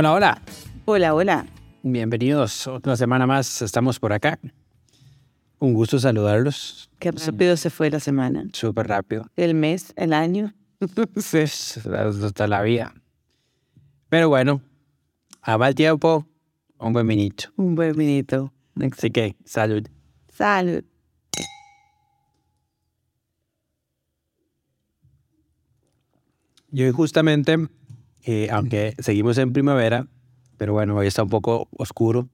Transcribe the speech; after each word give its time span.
Hola, 0.00 0.14
hola. 0.14 0.42
Hola, 0.86 1.14
hola. 1.14 1.46
Bienvenidos. 1.82 2.66
Otra 2.66 2.96
semana 2.96 3.26
más 3.26 3.60
estamos 3.60 3.98
por 3.98 4.14
acá. 4.14 4.38
Un 5.58 5.74
gusto 5.74 5.98
saludarlos. 5.98 6.88
Qué 6.98 7.10
rápido 7.10 7.54
se 7.58 7.68
fue 7.68 7.90
la 7.90 8.00
semana. 8.00 8.44
Súper 8.54 8.88
rápido. 8.88 9.26
El 9.36 9.52
mes, 9.52 9.92
el 9.96 10.14
año. 10.14 10.54
Sí, 11.18 11.40
hasta 11.40 12.46
la 12.46 12.62
vida. 12.62 12.94
Pero 14.08 14.30
bueno, 14.30 14.62
a 15.42 15.58
mal 15.58 15.74
tiempo, 15.74 16.26
un 16.78 16.94
buen 16.94 17.06
vinito. 17.06 17.50
Un 17.56 17.74
buen 17.74 17.94
vinito. 17.94 18.54
Así 18.80 19.10
que, 19.10 19.36
salud. 19.44 19.86
Salud. 20.30 20.82
Y 26.72 26.84
hoy 26.84 26.90
justamente, 26.90 27.68
eh, 28.24 28.48
aunque 28.50 28.94
seguimos 28.98 29.38
en 29.38 29.52
primavera, 29.52 30.06
pero 30.56 30.72
bueno, 30.72 30.96
hoy 30.96 31.06
está 31.06 31.22
un 31.22 31.30
poco 31.30 31.68
oscuro. 31.72 32.28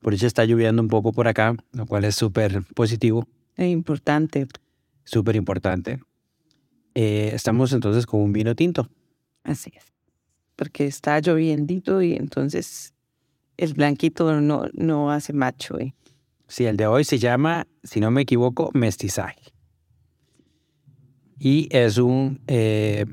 Por 0.00 0.12
eso 0.12 0.26
está 0.26 0.44
lloviendo 0.44 0.82
un 0.82 0.88
poco 0.88 1.12
por 1.12 1.28
acá, 1.28 1.56
lo 1.72 1.86
cual 1.86 2.04
es 2.04 2.14
súper 2.14 2.62
positivo, 2.74 3.26
Es 3.56 3.70
importante. 3.70 4.46
súper 5.04 5.36
importante. 5.36 6.00
Eh, 6.94 7.30
estamos 7.32 7.72
entonces 7.72 8.06
con 8.06 8.20
un 8.20 8.32
vino 8.32 8.54
tinto. 8.54 8.90
Así 9.44 9.72
es. 9.74 9.84
Porque 10.56 10.86
está 10.86 11.18
lloviendito 11.18 12.02
y 12.02 12.12
entonces 12.14 12.92
el 13.56 13.74
blanquito 13.74 14.40
no, 14.40 14.66
no 14.74 15.10
hace 15.10 15.32
macho. 15.32 15.78
¿eh? 15.80 15.94
Sí, 16.46 16.66
el 16.66 16.76
de 16.76 16.86
hoy 16.86 17.04
se 17.04 17.18
llama, 17.18 17.66
si 17.82 17.98
no 18.00 18.10
me 18.10 18.22
equivoco, 18.22 18.70
mestizaje. 18.74 19.40
Y 21.38 21.68
es 21.70 21.98
un 21.98 22.40
eh, 22.46 23.06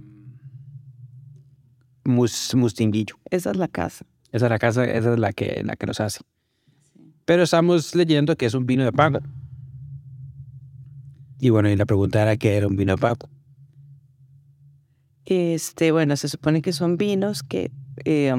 mus- 2.03 2.53
mustinguillo. 2.55 3.15
Esa 3.29 3.51
es 3.51 3.57
la 3.57 3.67
casa. 3.67 4.05
Esa 4.31 4.45
es 4.45 4.49
la 4.49 4.59
casa, 4.59 4.85
esa 4.85 5.13
es 5.13 5.19
la 5.19 5.33
que, 5.33 5.61
la 5.65 5.75
que 5.75 5.87
los 5.87 5.99
hace. 5.99 6.19
Pero 7.25 7.43
estamos 7.43 7.95
leyendo 7.95 8.35
que 8.35 8.45
es 8.45 8.53
un 8.53 8.65
vino 8.65 8.83
de 8.83 8.91
pago. 8.91 9.19
Y 11.39 11.49
bueno, 11.49 11.69
y 11.69 11.75
la 11.75 11.85
pregunta 11.85 12.21
era 12.21 12.37
qué 12.37 12.55
era 12.57 12.67
un 12.67 12.75
vino 12.75 12.95
de 12.95 13.01
pago. 13.01 13.29
Este, 15.25 15.91
bueno, 15.91 16.15
se 16.17 16.27
supone 16.27 16.61
que 16.61 16.73
son 16.73 16.97
vinos 16.97 17.43
que 17.43 17.71
eh, 18.05 18.33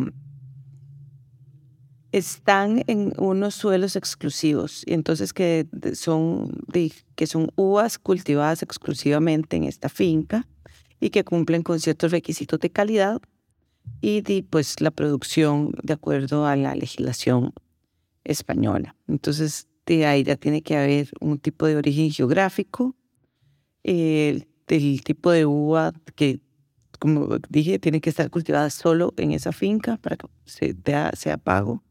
están 2.10 2.82
en 2.86 3.12
unos 3.18 3.54
suelos 3.54 3.96
exclusivos 3.96 4.82
y 4.86 4.92
entonces 4.92 5.32
que 5.32 5.66
son, 5.94 6.50
que 7.14 7.26
son 7.26 7.50
uvas 7.56 7.98
cultivadas 7.98 8.62
exclusivamente 8.62 9.56
en 9.56 9.64
esta 9.64 9.88
finca 9.88 10.46
y 11.00 11.10
que 11.10 11.24
cumplen 11.24 11.62
con 11.62 11.80
ciertos 11.80 12.10
requisitos 12.12 12.60
de 12.60 12.70
calidad 12.70 13.20
y 14.00 14.20
de, 14.20 14.44
pues 14.48 14.80
la 14.80 14.90
producción 14.90 15.72
de 15.82 15.94
acuerdo 15.94 16.46
a 16.46 16.56
la 16.56 16.74
legislación 16.74 17.52
española. 18.24 18.96
Entonces, 19.08 19.68
de 19.86 20.06
ahí 20.06 20.22
ya 20.24 20.36
tiene 20.36 20.62
que 20.62 20.76
haber 20.76 21.10
un 21.20 21.38
tipo 21.38 21.66
de 21.66 21.76
origen 21.76 22.10
geográfico, 22.10 22.96
el, 23.82 24.46
tipo 24.66 25.30
de 25.30 25.44
uva 25.46 25.92
que 26.14 26.40
como 26.98 27.36
dije, 27.48 27.80
tiene 27.80 28.00
que 28.00 28.10
estar 28.10 28.30
cultivada 28.30 28.70
solo 28.70 29.12
en 29.16 29.32
esa 29.32 29.50
finca 29.50 29.96
para 29.96 30.16
que 30.16 30.28
se 30.44 30.72
vea- 30.72 31.10
sea 31.16 31.36
pago. 31.36 31.82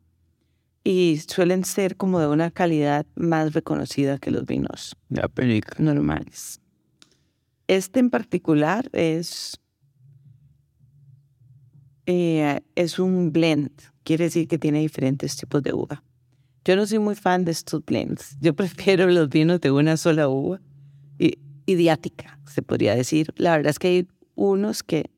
Y 0.86 1.22
suelen 1.28 1.66
ser 1.66 1.98
como 1.98 2.22
de 2.22 2.28
una 2.28 2.50
calidad 2.50 3.06
más 3.16 3.54
reconocida 3.54 4.20
que 4.20 4.32
los 4.32 4.46
vinos 4.46 4.96
La 5.10 5.30
normales. 5.80 6.62
Este 7.68 8.00
en 8.00 8.10
particular 8.10 8.90
es, 8.94 9.60
eh, 12.14 12.64
es 12.76 13.00
un 13.00 13.32
blend, 13.32 13.72
quiere 14.04 14.26
decir 14.26 14.48
que 14.48 14.58
tiene 14.58 14.80
diferentes 14.80 15.36
tipos 15.36 15.62
de 15.64 15.74
uva. 15.74 16.04
Yo 16.64 16.76
no 16.76 16.86
soy 16.86 17.00
muy 17.00 17.16
fan 17.16 17.44
de 17.46 17.52
estos 17.52 17.84
blends. 17.86 18.38
Yo 18.42 18.54
prefiero 18.54 19.08
los 19.08 19.30
vinos 19.30 19.62
de 19.62 19.72
una 19.72 19.98
sola 19.98 20.28
uva, 20.28 20.62
y, 21.18 21.40
idiática, 21.66 22.40
se 22.46 22.62
podría 22.62 22.96
decir. 22.96 23.34
La 23.36 23.52
verdad 23.52 23.72
es 23.72 23.80
que 23.80 23.88
hay 23.88 24.08
unos 24.36 24.84
que 24.84 25.10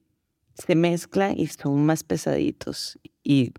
se 0.55 0.75
mezclan 0.75 1.37
y 1.37 1.47
son 1.47 1.85
más 1.85 2.03
pesaditos. 2.03 2.99
Y, 3.23 3.51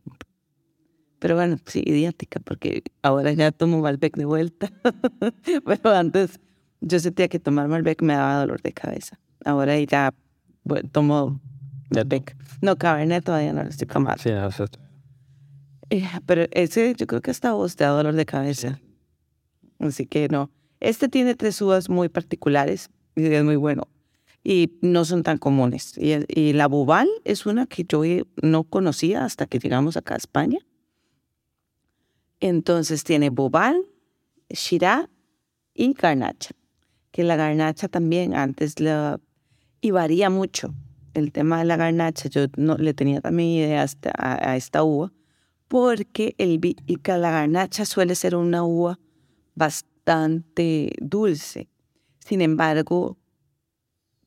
pero 1.18 1.36
bueno, 1.36 1.56
sí, 1.66 1.82
idiática, 1.84 2.40
porque 2.40 2.82
ahora 3.02 3.32
ya 3.32 3.52
tomo 3.52 3.80
Malbec 3.80 4.16
de 4.16 4.24
vuelta. 4.24 4.72
pero 5.64 5.90
antes 5.90 6.40
yo 6.80 6.98
sentía 7.00 7.28
que 7.28 7.38
tomar 7.38 7.68
Malbec 7.68 8.02
me 8.02 8.14
daba 8.14 8.40
dolor 8.40 8.62
de 8.62 8.72
cabeza. 8.72 9.18
Ahora 9.44 9.78
ya 9.80 10.14
tomo 10.92 11.40
Malbec. 11.90 12.36
No, 12.60 12.76
Cabernet 12.76 13.24
todavía 13.24 13.52
no 13.52 13.62
lo 13.62 13.68
estoy 13.70 13.86
tomando. 13.86 14.22
Sí, 14.22 14.30
no, 14.30 14.48
eso- 14.48 14.66
Eh, 15.90 16.08
pero 16.26 16.46
ese 16.50 16.94
yo 16.96 17.06
creo 17.06 17.20
que 17.20 17.30
hasta 17.30 17.50
a 17.50 17.52
vos 17.52 17.76
te 17.76 17.84
da 17.84 17.90
dolor 17.90 18.14
de 18.14 18.24
cabeza. 18.26 18.80
Así 19.78 20.06
que 20.06 20.28
no. 20.28 20.50
Este 20.80 21.08
tiene 21.08 21.34
tres 21.34 21.60
uvas 21.60 21.88
muy 21.88 22.08
particulares 22.08 22.88
y 23.16 23.26
es 23.26 23.44
muy 23.44 23.56
bueno. 23.56 23.88
Y 24.42 24.72
no 24.82 25.04
son 25.04 25.22
tan 25.22 25.38
comunes. 25.38 25.96
Y, 25.96 26.12
y 26.28 26.52
la 26.52 26.66
Bubal 26.68 27.08
es 27.24 27.46
una 27.46 27.66
que 27.66 27.84
yo 27.84 28.02
no 28.42 28.64
conocía 28.64 29.24
hasta 29.24 29.46
que 29.46 29.58
llegamos 29.58 29.96
acá 29.96 30.14
a 30.14 30.18
España. 30.18 30.58
Entonces 32.40 33.04
tiene 33.04 33.30
Bubal, 33.30 33.82
Shiraz 34.50 35.08
y 35.74 35.92
Garnacha. 35.94 36.50
Que 37.10 37.24
la 37.24 37.36
Garnacha 37.36 37.88
también 37.88 38.34
antes 38.34 38.80
la... 38.80 39.20
Y 39.80 39.90
varía 39.92 40.30
mucho 40.30 40.74
el 41.14 41.32
tema 41.32 41.58
de 41.58 41.64
la 41.64 41.76
Garnacha. 41.76 42.28
Yo 42.28 42.46
no 42.56 42.76
le 42.76 42.94
tenía 42.94 43.20
también 43.20 43.48
idea 43.48 43.86
a, 44.18 44.50
a 44.50 44.56
esta 44.56 44.82
uva 44.82 45.12
porque 45.68 46.34
el, 46.38 46.60
la 47.04 47.30
garnacha 47.30 47.84
suele 47.84 48.14
ser 48.14 48.36
una 48.36 48.62
uva 48.62 49.00
bastante 49.54 50.92
dulce. 51.00 51.68
Sin 52.18 52.40
embargo, 52.40 53.18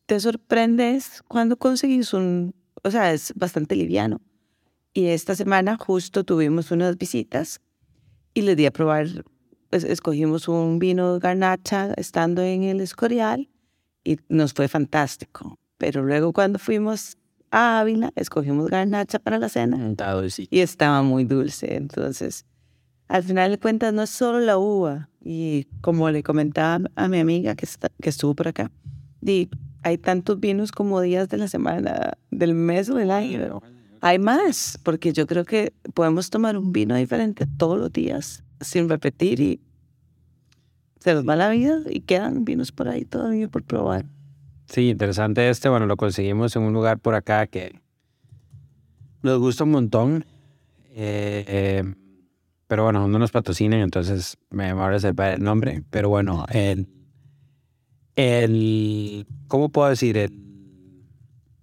te 0.06 0.20
sorprendes 0.20 1.24
cuando 1.28 1.58
conseguís 1.58 2.14
un, 2.14 2.54
o 2.84 2.92
sea, 2.92 3.14
es 3.14 3.34
bastante 3.36 3.76
liviano. 3.76 4.20
Y 4.94 5.06
esta 5.06 5.36
semana 5.36 5.78
justo 5.78 6.24
tuvimos 6.24 6.72
unas 6.72 6.98
visitas 6.98 7.62
y 8.34 8.42
les 8.42 8.58
di 8.58 8.66
a 8.66 8.72
probar, 8.72 9.08
escogimos 9.72 10.48
un 10.48 10.80
vino 10.80 11.18
garnacha 11.20 11.94
estando 11.98 12.42
en 12.42 12.64
el 12.64 12.82
Escorial 12.82 13.50
y 14.04 14.18
nos 14.28 14.54
fue 14.54 14.68
fantástico. 14.68 15.58
Pero 15.78 16.04
luego 16.04 16.34
cuando 16.34 16.60
fuimos 16.60 17.18
a 17.52 17.80
Ávila, 17.80 18.12
escogimos 18.16 18.70
garnacha 18.70 19.20
para 19.20 19.38
la 19.40 19.50
cena 19.50 19.78
dulcito. 20.14 20.50
y 20.56 20.60
estaba 20.60 21.02
muy 21.04 21.24
dulce. 21.24 21.76
Entonces, 21.76 22.46
al 23.08 23.24
final 23.24 23.52
de 23.52 23.60
cuentas, 23.60 23.94
no 23.94 24.02
es 24.04 24.10
solo 24.10 24.40
la 24.40 24.58
uva. 24.58 25.10
Y 25.24 25.66
como 25.82 26.10
le 26.10 26.24
comentaba 26.24 26.90
a 26.96 27.08
mi 27.08 27.20
amiga 27.20 27.56
que, 27.56 27.66
está- 27.66 27.92
que 28.02 28.10
estuvo 28.10 28.34
por 28.36 28.48
acá, 28.48 28.72
hay 29.84 29.98
tantos 29.98 30.40
vinos 30.40 30.72
como 30.72 31.00
días 31.02 31.30
de 31.30 31.38
la 31.38 31.48
semana, 31.48 32.14
del 32.32 32.54
mes 32.54 32.90
o 32.90 32.96
del 32.96 33.12
año. 33.12 33.62
Hay 34.02 34.20
más, 34.20 34.80
porque 34.84 35.12
yo 35.14 35.26
creo 35.28 35.44
que 35.46 35.74
podemos 35.94 36.30
tomar 36.30 36.58
un 36.58 36.72
vino 36.72 36.96
diferente 36.96 37.46
todos 37.58 37.78
los 37.80 37.92
días 37.92 38.44
sin 38.62 38.90
repetir 38.90 39.40
y 39.40 39.60
se 41.00 41.14
nos 41.14 41.28
va 41.28 41.36
la 41.36 41.50
vida 41.50 41.80
y 41.90 42.02
quedan 42.02 42.44
vinos 42.46 42.72
por 42.72 42.88
ahí 42.90 43.06
todavía 43.06 43.48
por 43.48 43.64
probar. 43.64 44.06
Sí, 44.68 44.90
interesante 44.90 45.50
este. 45.50 45.70
Bueno, 45.70 45.86
lo 45.86 45.98
conseguimos 45.98 46.56
en 46.56 46.64
un 46.64 46.74
lugar 46.74 47.00
por 47.00 47.16
acá 47.16 47.48
que 47.48 47.80
nos 49.24 49.40
gusta 49.40 49.64
un 49.64 49.72
montón. 49.72 50.26
Eh, 50.94 51.46
eh, 51.48 51.84
pero 52.68 52.84
bueno, 52.84 53.08
no 53.08 53.18
nos 53.20 53.32
patrocinan, 53.32 53.80
entonces 53.80 54.38
me 54.50 54.74
va 54.74 54.90
a 54.90 55.34
el 55.34 55.44
nombre. 55.44 55.84
Pero 55.90 56.10
bueno, 56.10 56.46
el, 56.50 56.88
el 58.16 59.26
¿cómo 59.48 59.70
puedo 59.70 59.90
decir? 59.90 60.18
El, 60.18 60.48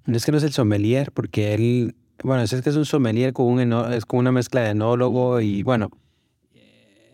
no 0.06 0.16
es 0.16 0.24
que 0.24 0.32
no 0.32 0.38
es 0.38 0.44
el 0.44 0.52
sommelier, 0.52 1.12
porque 1.12 1.54
él, 1.54 1.96
bueno, 2.22 2.42
es 2.42 2.50
que 2.50 2.70
es 2.70 2.76
un 2.76 2.86
sommelier 2.86 3.34
con 3.34 3.46
un 3.46 3.92
es 3.92 4.06
con 4.06 4.20
una 4.20 4.32
mezcla 4.32 4.62
de 4.62 4.70
enólogo 4.70 5.40
y 5.40 5.62
bueno, 5.62 5.90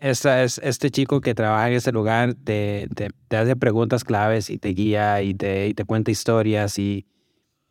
esta 0.01 0.43
es, 0.43 0.59
este 0.63 0.89
chico 0.89 1.21
que 1.21 1.35
trabaja 1.35 1.69
en 1.69 1.75
este 1.75 1.91
lugar 1.91 2.33
te, 2.33 2.87
te, 2.95 3.09
te 3.27 3.37
hace 3.37 3.55
preguntas 3.55 4.03
claves 4.03 4.49
y 4.49 4.57
te 4.57 4.69
guía 4.69 5.21
y 5.21 5.35
te, 5.35 5.67
y 5.67 5.73
te 5.75 5.85
cuenta 5.85 6.09
historias 6.09 6.79
y, 6.79 7.05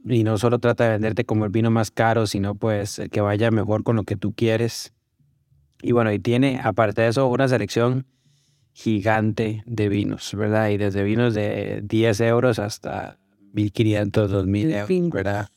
y 0.05 0.23
no 0.23 0.39
solo 0.39 0.61
trata 0.61 0.85
de 0.85 0.91
venderte 0.91 1.25
como 1.25 1.45
el 1.45 1.51
vino 1.51 1.73
más 1.73 1.91
caro, 1.91 2.29
sino 2.29 2.55
pues 2.55 3.01
el 3.01 3.11
que 3.11 3.21
vaya 3.21 3.51
mejor 3.51 3.83
con 3.83 3.97
lo 3.97 4.05
que 4.05 4.17
tú 4.17 4.33
quieres. 4.33 4.93
Y 5.83 5.91
bueno, 5.91 6.13
y 6.13 6.21
tiene 6.21 6.61
aparte 6.63 7.03
de 7.03 7.09
eso 7.09 7.27
una 7.27 7.49
selección 7.49 8.07
gigante 8.73 9.65
de 9.67 9.89
vinos, 9.89 10.33
¿verdad? 10.35 10.71
Y 10.71 10.77
desde 10.77 11.03
vinos 11.03 11.35
de 11.35 11.81
10 11.83 12.21
euros 12.21 12.61
hasta 12.61 13.19
1500, 13.55 14.31
2000 14.31 14.73
euros, 14.73 15.11
¿verdad? 15.11 15.49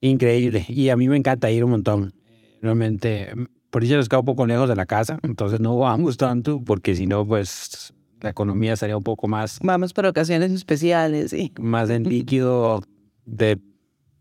Increíble. 0.00 0.66
Y 0.68 0.90
a 0.90 0.96
mí 0.96 1.08
me 1.08 1.16
encanta 1.16 1.50
ir 1.50 1.64
un 1.64 1.70
montón. 1.70 2.14
Realmente, 2.60 3.32
por 3.70 3.84
eso 3.84 3.96
los 3.96 4.08
quedo 4.08 4.20
un 4.20 4.26
poco 4.26 4.46
lejos 4.46 4.68
de 4.68 4.76
la 4.76 4.86
casa, 4.86 5.18
entonces 5.22 5.60
no 5.60 5.76
vamos 5.78 6.16
tanto, 6.16 6.62
porque 6.64 6.94
si 6.94 7.06
no, 7.06 7.26
pues 7.26 7.92
la 8.20 8.30
economía 8.30 8.76
sería 8.76 8.96
un 8.96 9.04
poco 9.04 9.28
más, 9.28 9.58
Vamos 9.62 9.92
para 9.92 10.08
ocasiones 10.08 10.52
especiales, 10.52 11.30
sí. 11.30 11.52
más 11.60 11.90
en 11.90 12.04
líquido 12.04 12.82
de, 13.24 13.58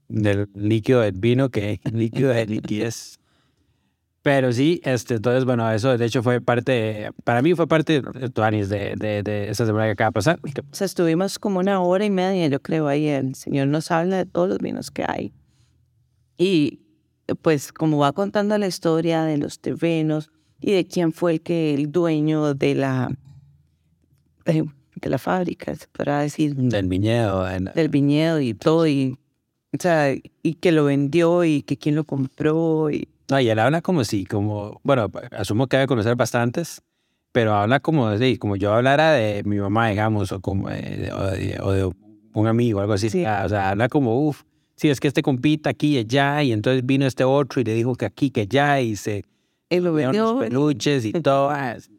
del 0.08 0.50
líquido 0.54 1.02
del 1.02 1.14
vino 1.14 1.50
que 1.50 1.80
líquido 1.92 2.30
de 2.30 2.46
liquidez. 2.46 3.20
Pero 4.22 4.52
sí, 4.52 4.82
este, 4.84 5.16
entonces, 5.16 5.46
bueno, 5.46 5.72
eso 5.72 5.98
de 5.98 6.06
hecho 6.06 6.22
fue 6.22 6.42
parte, 6.42 7.12
para 7.24 7.42
mí 7.42 7.54
fue 7.54 7.66
parte 7.66 8.02
de 8.02 8.30
Tuanis 8.30 8.68
de, 8.68 8.96
de, 8.98 9.24
de 9.24 9.50
esa 9.50 9.66
semana 9.66 9.86
que 9.86 9.92
acaba 9.92 10.10
de 10.10 10.14
pasar. 10.14 10.40
O 10.44 10.76
sea, 10.76 10.84
estuvimos 10.84 11.40
como 11.40 11.60
una 11.60 11.80
hora 11.80 12.04
y 12.04 12.10
media, 12.10 12.46
yo 12.48 12.62
creo, 12.62 12.90
ahí. 12.90 13.08
El 13.08 13.36
Señor 13.36 13.68
nos 13.70 13.90
habla 13.90 14.18
de 14.18 14.26
todos 14.26 14.50
los 14.50 14.58
vinos 14.58 14.92
que 14.92 15.06
hay. 15.08 15.32
Y 16.38 16.82
pues 17.42 17.72
como 17.74 17.98
va 18.00 18.12
contando 18.14 18.58
la 18.58 18.68
historia 18.68 19.24
de 19.24 19.38
los 19.38 19.60
terrenos 19.60 20.30
y 20.60 20.72
de 20.74 20.86
quién 20.88 21.12
fue 21.12 21.34
el 21.34 21.42
que 21.42 21.74
el 21.74 21.92
dueño 21.92 22.54
de 22.54 22.76
la 22.76 23.10
de, 24.46 24.66
de 24.96 25.10
la 25.10 25.18
fábrica, 25.18 25.76
se 25.76 25.88
podrá 25.88 26.22
decir, 26.22 26.56
Del 26.56 26.88
viñedo. 26.88 27.44
del 27.46 27.90
viñedo 27.90 28.40
y 28.40 28.54
todo, 28.54 28.88
y, 28.88 29.18
o 29.74 29.78
sea, 29.82 30.14
y 30.14 30.54
que 30.56 30.72
lo 30.72 30.86
vendió 30.86 31.44
y 31.44 31.62
que 31.64 31.78
quién 31.78 31.96
lo 31.96 32.04
compró. 32.06 32.90
Y, 32.90 33.08
No, 33.30 33.40
y 33.40 33.50
él 33.50 33.60
habla 33.60 33.82
como 33.82 34.04
si, 34.06 34.26
como, 34.26 34.80
bueno, 34.84 35.12
asumo 35.32 35.68
que 35.68 35.78
debe 35.78 35.88
conocer 35.88 36.16
bastantes, 36.16 36.82
pero 37.34 37.54
habla 37.54 37.80
como 37.82 38.10
de, 38.10 38.40
como 38.40 38.56
yo 38.56 38.74
hablara 38.74 39.12
de 39.12 39.44
mi 39.44 39.58
mamá, 39.58 39.90
digamos, 39.90 40.32
o 40.32 40.40
como 40.40 40.70
de, 40.70 41.12
o 41.12 41.24
de, 41.32 41.60
o 41.62 41.72
de 41.72 41.92
un 42.34 42.48
amigo, 42.48 42.80
algo 42.80 42.94
así. 42.94 43.10
Sí. 43.10 43.20
O 43.26 43.50
sea, 43.50 43.72
habla 43.72 43.90
como, 43.90 44.28
uff, 44.28 44.44
sí, 44.78 44.88
es 44.90 45.00
que 45.02 45.10
este 45.10 45.22
compita 45.22 45.70
aquí 45.72 45.96
y 45.96 45.98
allá, 45.98 46.42
y 46.44 46.54
entonces 46.54 46.86
vino 46.86 47.06
este 47.06 47.26
otro 47.26 47.60
y 47.60 47.66
le 47.66 47.74
dijo 47.74 47.96
que 47.96 48.06
aquí, 48.06 48.30
que 48.32 48.42
allá, 48.42 48.80
y 48.80 48.96
se 48.96 49.26
él 49.70 49.84
lo 49.84 49.92
vendió. 49.94 50.40
peluches 50.40 51.04
y 51.04 51.12
todo. 51.22 51.54
Es- 51.54 51.92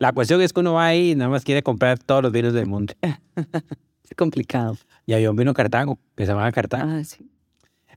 La 0.00 0.12
cuestión 0.12 0.40
es 0.42 0.52
que 0.52 0.58
uno 0.60 0.72
va 0.74 0.86
ahí 0.86 1.12
y 1.12 1.14
nada 1.14 1.30
más 1.30 1.44
quiere 1.44 1.62
comprar 1.62 1.96
todos 2.00 2.22
los 2.24 2.32
vinos 2.32 2.52
del 2.52 2.66
mundo. 2.66 2.92
Es 4.04 4.16
complicado. 4.16 4.76
Y 5.06 5.12
había 5.14 5.30
un 5.30 5.36
vino 5.36 5.54
Cartago, 5.54 5.98
que 6.16 6.26
se 6.26 6.32
llamaba 6.32 6.50
Cartago. 6.52 6.90
Ah, 6.90 7.04
sí. 7.04 7.30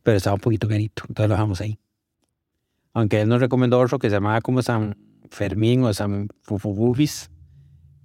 pero 0.03 0.15
estaba 0.17 0.35
un 0.35 0.39
poquito 0.39 0.67
carito, 0.67 1.03
entonces 1.09 1.27
lo 1.29 1.33
dejamos 1.35 1.59
ahí. 1.61 1.77
Aunque 2.93 3.19
él 3.21 3.27
nos 3.27 3.41
recomendó 3.41 3.79
otro 3.79 3.99
que 3.99 4.09
se 4.09 4.15
llamaba 4.15 4.39
como 4.39 4.61
San 4.61 4.95
Fermín 5.29 5.83
o 5.83 5.93
San 5.93 6.29
Fufufufis, 6.43 7.29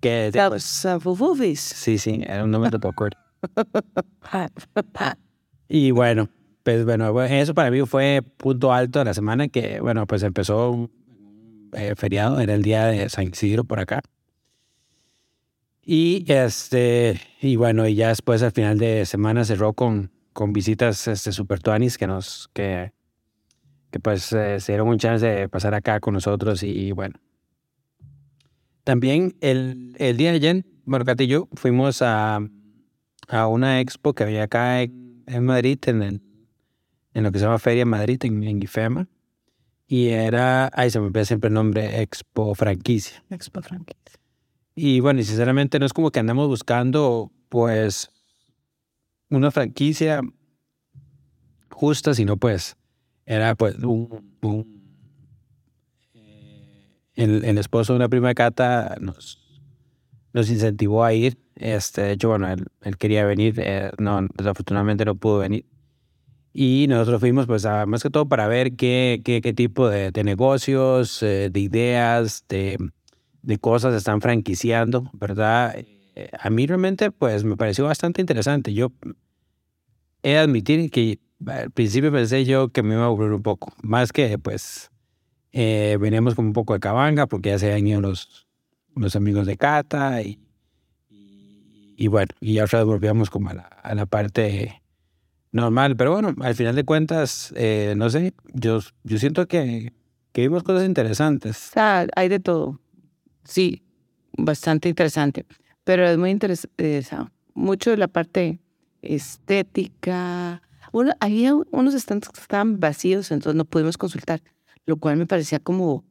que 0.01 0.31
pues, 0.49 0.65
Sanfufufis. 0.65 1.61
sí, 1.61 1.99
sí, 1.99 2.21
era 2.25 2.43
un 2.43 2.51
nombre 2.51 2.71
de 2.77 2.89
acuerdo. 2.89 3.19
Y 5.73 5.93
bueno, 5.93 6.29
pues 6.65 6.85
bueno, 6.85 7.13
bueno, 7.13 7.33
eso 7.33 7.55
para 7.55 7.71
mí 7.71 7.81
fue 7.87 8.23
punto 8.37 8.73
alto 8.73 8.99
de 8.99 9.05
la 9.05 9.15
semana 9.15 9.47
que, 9.47 9.79
bueno, 9.81 10.05
pues 10.05 10.25
empezó 10.25 10.73
un 10.73 10.91
eh, 11.75 11.95
feriado, 11.97 12.41
era 12.41 12.55
el 12.55 12.63
día 12.63 12.87
de 12.87 13.09
San 13.09 13.29
Isidro 13.29 13.63
por 13.63 13.79
acá. 13.79 14.03
Y 15.85 16.25
este, 16.27 17.21
y 17.41 17.55
bueno, 17.55 17.87
y 17.87 17.95
ya 17.95 18.09
después 18.09 18.43
al 18.43 18.51
final 18.51 18.79
de 18.79 19.07
semana 19.07 19.45
cerró 19.45 19.73
con, 19.73 20.11
con 20.33 20.53
visitas 20.53 21.07
este, 21.07 21.31
super 21.31 21.61
tuanis 21.61 21.99
que 21.99 22.09
nos, 22.09 22.51
que, 22.53 22.91
que 23.93 24.01
pues 24.01 24.33
eh, 24.33 24.59
se 24.59 24.73
dieron 24.73 24.89
un 24.89 24.99
chance 24.99 25.25
de 25.25 25.49
pasar 25.49 25.75
acá 25.75 26.01
con 26.01 26.15
nosotros 26.15 26.65
y, 26.65 26.91
bueno. 26.91 27.15
También 28.83 29.37
el, 29.41 29.95
el 29.99 30.17
día 30.17 30.31
de 30.31 30.37
ayer, 30.37 30.65
bueno, 30.85 31.05
y 31.17 31.27
yo 31.29 31.49
fuimos 31.53 32.03
a, 32.03 32.41
a 33.29 33.47
una 33.47 33.81
expo 33.81 34.15
que 34.15 34.25
había 34.25 34.43
acá 34.43 34.83
en, 34.83 35.10
en 35.31 35.45
Madrid, 35.45 35.79
en, 35.87 36.03
el, 36.03 36.21
en 37.15 37.23
lo 37.23 37.33
que 37.33 37.39
se 37.39 37.45
llama 37.45 37.59
Feria 37.59 37.87
Madrid, 37.87 38.19
en, 38.25 38.43
en 38.45 38.63
IFEMA. 38.63 39.09
Y 39.87 40.09
era, 40.09 40.71
ay, 40.75 40.91
se 40.91 41.01
me 41.01 41.07
olvida 41.07 41.25
siempre 41.25 41.49
el 41.49 41.55
nombre, 41.55 42.01
Expo 42.03 42.55
Franquicia. 42.55 43.25
Expo 43.31 43.61
Frankie. 43.63 43.95
Y 44.75 45.01
bueno, 45.01 45.21
y 45.21 45.25
sinceramente 45.25 45.79
no 45.79 45.87
es 45.87 45.93
como 45.93 46.11
que 46.11 46.21
andamos 46.21 46.47
buscando, 46.47 47.33
pues, 47.49 48.11
una 49.29 49.51
franquicia 49.51 50.21
justa, 51.71 52.15
sino 52.15 52.37
pues, 52.37 52.77
era 53.27 53.55
pues 53.55 53.77
un... 53.79 54.37
un- 54.43 54.81
eh, 56.15 56.97
el, 57.15 57.45
el 57.45 57.59
esposo 57.59 57.93
de 57.93 57.97
una 57.99 58.09
prima 58.09 58.29
de 58.29 58.35
Cata 58.35 58.97
nos, 59.01 59.39
nos 60.33 60.51
incentivó 60.51 61.05
a 61.05 61.13
ir. 61.13 61.39
Este, 61.57 62.03
de 62.03 62.13
hecho, 62.13 62.29
bueno, 62.29 62.49
él, 62.51 62.67
él 62.83 62.97
quería 62.97 63.25
venir, 63.25 63.55
eh, 63.59 63.91
no, 63.99 64.27
desafortunadamente 64.37 65.05
no 65.05 65.15
pudo 65.15 65.39
venir. 65.39 65.65
Y 66.53 66.87
nosotros 66.89 67.21
fuimos, 67.21 67.47
pues, 67.47 67.65
a- 67.67 67.87
más 67.87 68.03
que 68.03 68.11
todo 68.11 68.27
para 68.29 68.49
ver 68.49 68.75
qué, 68.77 69.21
qué, 69.25 69.41
qué 69.41 69.53
tipo 69.53 69.89
de, 69.89 70.11
de 70.11 70.25
negocios, 70.25 71.23
eh, 71.23 71.49
de 71.53 71.61
ideas, 71.61 72.45
de, 72.49 72.79
de 73.43 73.59
cosas 73.59 73.95
están 73.95 74.21
franquiciando, 74.21 75.11
¿verdad? 75.13 75.75
Eh, 75.77 76.31
a 76.39 76.51
mí 76.51 76.67
realmente, 76.67 77.11
pues, 77.13 77.45
me 77.45 77.57
pareció 77.57 77.85
bastante 77.85 78.21
interesante. 78.21 78.75
Yo 78.75 78.93
he 80.23 80.31
de 80.31 80.39
admitir 80.39 80.91
que 80.91 81.19
al 81.47 81.71
principio 81.71 82.13
pensé 82.13 82.45
yo 82.45 82.69
que 82.71 82.83
me 82.83 82.95
iba 82.95 83.05
a 83.05 83.07
aburrir 83.07 83.33
un 83.33 83.43
poco, 83.43 83.73
más 83.83 84.13
que, 84.13 84.39
pues, 84.39 84.91
eh, 85.53 85.97
veníamos 86.01 86.35
con 86.35 86.47
un 86.47 86.53
poco 86.53 86.75
de 86.75 86.81
cabanga, 86.81 87.27
porque 87.27 87.51
ya 87.51 87.59
se 87.59 87.71
habían 87.73 87.87
ido 87.87 88.01
los, 88.01 88.49
los 88.97 89.17
amigos 89.17 89.47
de 89.47 89.57
Cata 89.57 90.23
y, 90.23 90.39
y, 91.97 92.09
bueno, 92.09 92.29
y 92.41 92.55
ya 92.55 92.67
volvíamos 92.85 93.31
como 93.31 93.51
a 93.51 93.55
la, 93.55 93.63
a 93.63 93.95
la 93.95 94.07
parte 94.07 94.83
normal, 95.53 95.97
pero 95.97 96.13
bueno, 96.13 96.35
al 96.41 96.55
final 96.55 96.77
de 96.77 96.85
cuentas, 96.85 97.53
eh, 97.57 97.95
no 97.97 98.11
sé, 98.11 98.35
yo, 98.53 98.81
yo 99.05 99.19
siento 99.19 99.47
que, 99.47 99.93
que 100.33 100.43
vimos 100.43 100.63
cosas 100.63 100.87
interesantes. 100.87 101.57
Sea, 101.57 102.07
hay 102.15 102.29
de 102.29 102.41
todo. 102.41 102.81
Sí, 103.45 103.83
bastante 104.37 104.89
interesante. 104.89 105.47
Pero 105.85 106.07
es 106.07 106.19
muy 106.19 106.31
interesante. 106.31 107.03
mucho 107.55 107.91
de 107.91 107.97
la 107.97 108.09
parte 108.09 108.61
estética. 109.03 110.63
Uno, 110.93 111.13
había 111.21 111.55
unos 111.55 111.95
stands 111.95 112.29
que 112.29 112.41
estaban 112.41 112.81
vacíos, 112.81 113.31
entonces 113.31 113.57
no 113.57 113.65
pudimos 113.65 113.97
consultar, 113.97 114.43
lo 114.87 114.97
cual 114.97 115.17
me 115.17 115.27
parecía 115.27 115.59
como. 115.59 116.05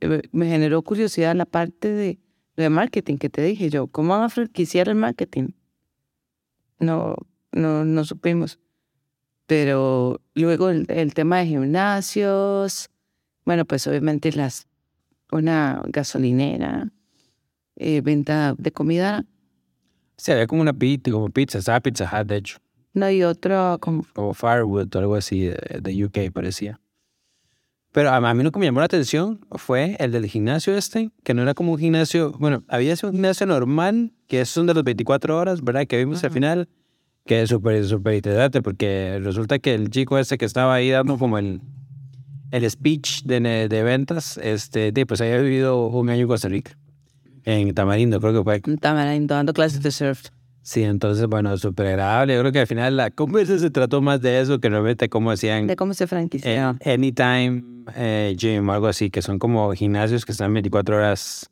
Eh, 0.00 0.22
Me 0.32 0.46
generó 0.48 0.82
curiosidad 0.82 1.34
la 1.34 1.46
parte 1.46 1.88
de, 1.92 2.18
de 2.56 2.70
marketing 2.70 3.16
que 3.16 3.30
te 3.30 3.42
dije 3.42 3.70
yo. 3.70 3.86
¿Cómo 3.86 4.10
van 4.10 4.22
a 4.22 4.28
franquiciar 4.28 4.88
el 4.88 4.94
marketing? 4.96 5.50
No, 6.78 7.16
no, 7.52 7.84
no 7.84 8.04
supimos. 8.04 8.58
Pero 9.46 10.20
luego 10.34 10.68
el, 10.68 10.86
el 10.88 11.14
tema 11.14 11.38
de 11.38 11.46
gimnasios, 11.46 12.90
bueno, 13.44 13.64
pues 13.64 13.86
obviamente 13.86 14.30
las 14.32 14.68
una 15.30 15.82
gasolinera, 15.88 16.90
eh, 17.76 18.00
venta 18.00 18.54
de 18.58 18.72
comida, 18.72 19.24
Se 20.16 20.34
ve 20.34 20.46
como 20.46 20.62
una 20.62 20.72
pizza, 20.72 21.10
como 21.12 21.28
pizza, 21.30 21.58
estaba 21.58 21.80
Pizza 21.80 22.04
Hut, 22.04 22.28
de 22.28 22.36
hecho, 22.36 22.58
no 22.92 23.06
hay 23.06 23.22
otro 23.22 23.78
como 23.80 24.04
como 24.14 24.34
Firewood 24.34 24.94
o 24.94 24.98
algo 24.98 25.14
así 25.14 25.46
de, 25.46 25.80
de 25.80 26.04
UK 26.04 26.32
parecía. 26.32 26.80
Pero 27.92 28.10
a, 28.10 28.34
mí 28.34 28.42
lo 28.42 28.52
que 28.52 28.58
me 28.58 28.66
llamó 28.66 28.80
la 28.80 28.86
atención 28.86 29.40
fue 29.52 29.96
el 29.98 30.12
del 30.12 30.26
gimnasio 30.26 30.76
este, 30.76 31.10
que 31.24 31.32
no 31.32 31.42
era 31.42 31.54
como 31.54 31.72
un 31.72 31.78
gimnasio, 31.78 32.32
bueno, 32.38 32.62
había 32.68 32.94
sido 32.96 33.10
un 33.10 33.16
gimnasio 33.16 33.46
normal, 33.46 34.12
que 34.26 34.42
es 34.42 34.56
un 34.56 34.66
de 34.66 34.74
las 34.74 34.84
24 34.84 35.36
horas, 35.36 35.62
¿verdad? 35.62 35.86
Que 35.86 35.96
vimos 35.96 36.22
al 36.22 36.30
final, 36.30 36.68
que 37.24 37.42
es 37.42 37.48
súper, 37.48 37.84
súper 37.86 38.14
interesante, 38.14 38.60
porque 38.60 39.18
resulta 39.22 39.58
que 39.58 39.74
el 39.74 39.88
chico 39.88 40.18
este 40.18 40.36
que 40.36 40.44
estaba 40.44 40.74
ahí 40.74 40.90
dando 40.90 41.16
como 41.16 41.38
el, 41.38 41.62
el 42.50 42.70
speech 42.70 43.22
de, 43.22 43.40
de 43.68 43.82
ventas, 43.82 44.38
este, 44.42 44.92
de, 44.92 45.06
pues 45.06 45.22
había 45.22 45.38
vivido 45.38 45.86
un 45.86 46.10
año 46.10 46.22
en 46.22 46.28
Costa 46.28 46.48
Rica, 46.48 46.76
en 47.44 47.72
Tamarindo, 47.74 48.20
creo 48.20 48.34
que 48.34 48.44
fue. 48.44 48.76
tamarindo 48.76 49.34
dando 49.34 49.54
clases 49.54 49.82
de 49.82 49.90
surf. 49.90 50.28
Sí, 50.68 50.82
entonces, 50.82 51.26
bueno, 51.28 51.56
súper 51.56 51.86
agradable. 51.86 52.34
Yo 52.34 52.40
creo 52.40 52.52
que 52.52 52.58
al 52.58 52.66
final 52.66 52.94
la 52.94 53.10
conversa 53.10 53.58
se 53.58 53.70
trató 53.70 54.02
más 54.02 54.20
de 54.20 54.38
eso 54.38 54.60
que 54.60 54.68
realmente 54.68 55.08
como 55.08 55.30
decían 55.30 55.66
De 55.66 55.76
cómo 55.76 55.94
se 55.94 56.06
franquicia. 56.06 56.76
eh, 56.80 56.92
Anytime 56.92 57.64
eh, 57.96 58.34
Gym 58.36 58.68
o 58.68 58.72
algo 58.74 58.86
así, 58.86 59.08
que 59.08 59.22
son 59.22 59.38
como 59.38 59.72
gimnasios 59.72 60.26
que 60.26 60.32
están 60.32 60.52
24 60.52 60.96
horas 60.98 61.50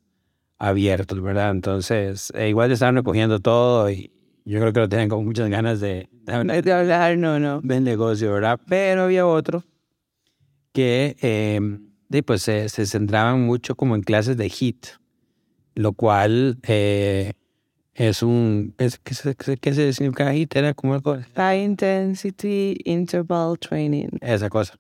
abiertos, 0.58 1.23
¿verdad? 1.23 1.50
Entonces, 1.52 2.30
eh, 2.37 2.50
igual 2.50 2.70
estaban 2.70 2.96
recogiendo 2.96 3.40
todo 3.40 3.90
y 3.90 4.12
yo 4.44 4.61
creo 4.61 4.75
que 4.75 4.80
lo 4.80 4.88
tenían 4.90 5.08
con 5.08 5.25
muchas 5.25 5.49
ganas 5.49 5.80
de, 5.80 6.11
de 6.11 6.32
hablar 6.35 6.62
de 6.62 6.73
hablar, 6.75 7.16
no, 7.16 7.40
no. 7.40 7.62
del 7.62 7.85
negocio, 7.85 8.35
¿verdad? 8.35 8.61
Pero 8.68 9.04
había 9.04 9.26
otro 9.26 9.64
que, 10.75 11.16
eh, 11.23 11.58
de, 12.11 12.23
pues 12.23 12.42
se, 12.42 12.68
se 12.68 12.85
centraban 12.85 13.40
mucho 13.46 13.76
como 13.76 13.94
en 13.96 14.02
clases 14.02 14.37
de 14.37 14.50
HIT, 14.50 14.88
lo 15.75 15.94
cual 15.94 16.58
eh, 16.64 17.32
es 17.97 18.23
un... 18.23 18.75
Es, 18.76 18.99
¿qué, 18.99 19.15
se, 19.15 19.35
¿Qué 19.35 19.73
se 19.73 19.93
significa 19.95 20.33
HIT? 20.33 20.55
Era 20.55 20.75
como 20.75 20.93
algo... 20.93 21.17
High 21.35 21.65
Intensity 21.65 22.76
Interval 22.85 23.59
Training. 23.59 24.09
Esa 24.21 24.50
cosa. 24.50 24.79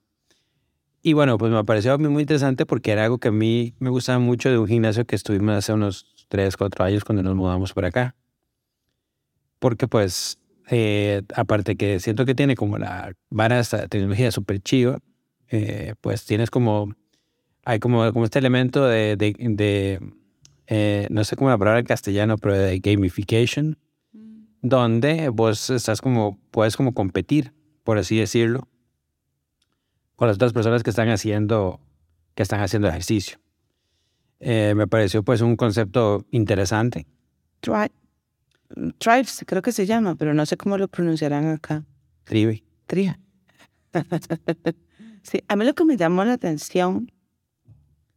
Y 1.02 1.14
bueno, 1.14 1.38
pues 1.38 1.50
me 1.50 1.64
pareció 1.64 1.94
a 1.94 1.98
mí 1.98 2.08
muy 2.08 2.22
interesante 2.24 2.66
porque 2.66 2.92
era 2.92 3.04
algo 3.04 3.16
que 3.18 3.28
a 3.28 3.32
mí 3.32 3.74
me 3.78 3.88
gustaba 3.88 4.18
mucho 4.18 4.50
de 4.50 4.58
un 4.58 4.66
gimnasio 4.66 5.06
que 5.06 5.16
estuvimos 5.16 5.56
hace 5.56 5.72
unos 5.72 6.04
3, 6.28 6.56
4 6.56 6.84
años 6.84 7.04
cuando 7.04 7.22
nos 7.22 7.34
mudamos 7.34 7.72
por 7.72 7.86
acá. 7.86 8.14
Porque 9.60 9.88
pues, 9.88 10.38
eh, 10.68 11.22
aparte 11.34 11.76
que 11.76 12.00
siento 12.00 12.26
que 12.26 12.34
tiene 12.34 12.54
como 12.54 12.76
la 12.76 13.14
vara 13.30 13.60
esta 13.60 13.88
tecnología 13.88 14.30
súper 14.30 14.60
chiva, 14.60 14.98
eh, 15.48 15.94
pues 16.02 16.26
tienes 16.26 16.50
como, 16.50 16.94
hay 17.64 17.78
como, 17.78 18.12
como 18.12 18.26
este 18.26 18.40
elemento 18.40 18.84
de, 18.84 19.16
de, 19.16 19.34
de 19.38 20.00
eh, 20.66 21.06
no 21.10 21.24
sé 21.24 21.36
cómo 21.36 21.50
la 21.50 21.58
palabra 21.58 21.80
en 21.80 21.86
castellano, 21.86 22.38
pero 22.38 22.56
de 22.56 22.78
gamification, 22.78 23.78
donde 24.62 25.28
vos 25.28 25.70
estás 25.70 26.00
como, 26.00 26.38
puedes 26.50 26.76
como 26.76 26.92
competir, 26.92 27.52
por 27.84 27.98
así 27.98 28.18
decirlo, 28.18 28.68
con 30.16 30.28
las 30.28 30.36
otras 30.36 30.52
personas 30.52 30.82
que 30.82 30.90
están 30.90 31.08
haciendo, 31.08 31.80
que 32.34 32.42
están 32.42 32.60
haciendo 32.60 32.88
ejercicio. 32.88 33.38
Eh, 34.40 34.74
me 34.76 34.86
pareció 34.86 35.22
pues 35.22 35.40
un 35.40 35.56
concepto 35.56 36.26
interesante. 36.30 37.06
Tri 37.60 37.72
Tribes, 38.98 39.44
creo 39.46 39.62
que 39.62 39.70
se 39.70 39.86
llama, 39.86 40.16
pero 40.16 40.34
no 40.34 40.44
sé 40.44 40.56
cómo 40.56 40.76
lo 40.76 40.88
pronunciarán 40.88 41.46
acá. 41.46 41.84
Tribe. 42.24 42.64
Tria. 42.86 43.20
sí, 45.22 45.42
a 45.46 45.56
mí 45.56 45.64
lo 45.64 45.74
que 45.74 45.84
me 45.84 45.96
llamó 45.96 46.24
la 46.24 46.32
atención 46.32 47.10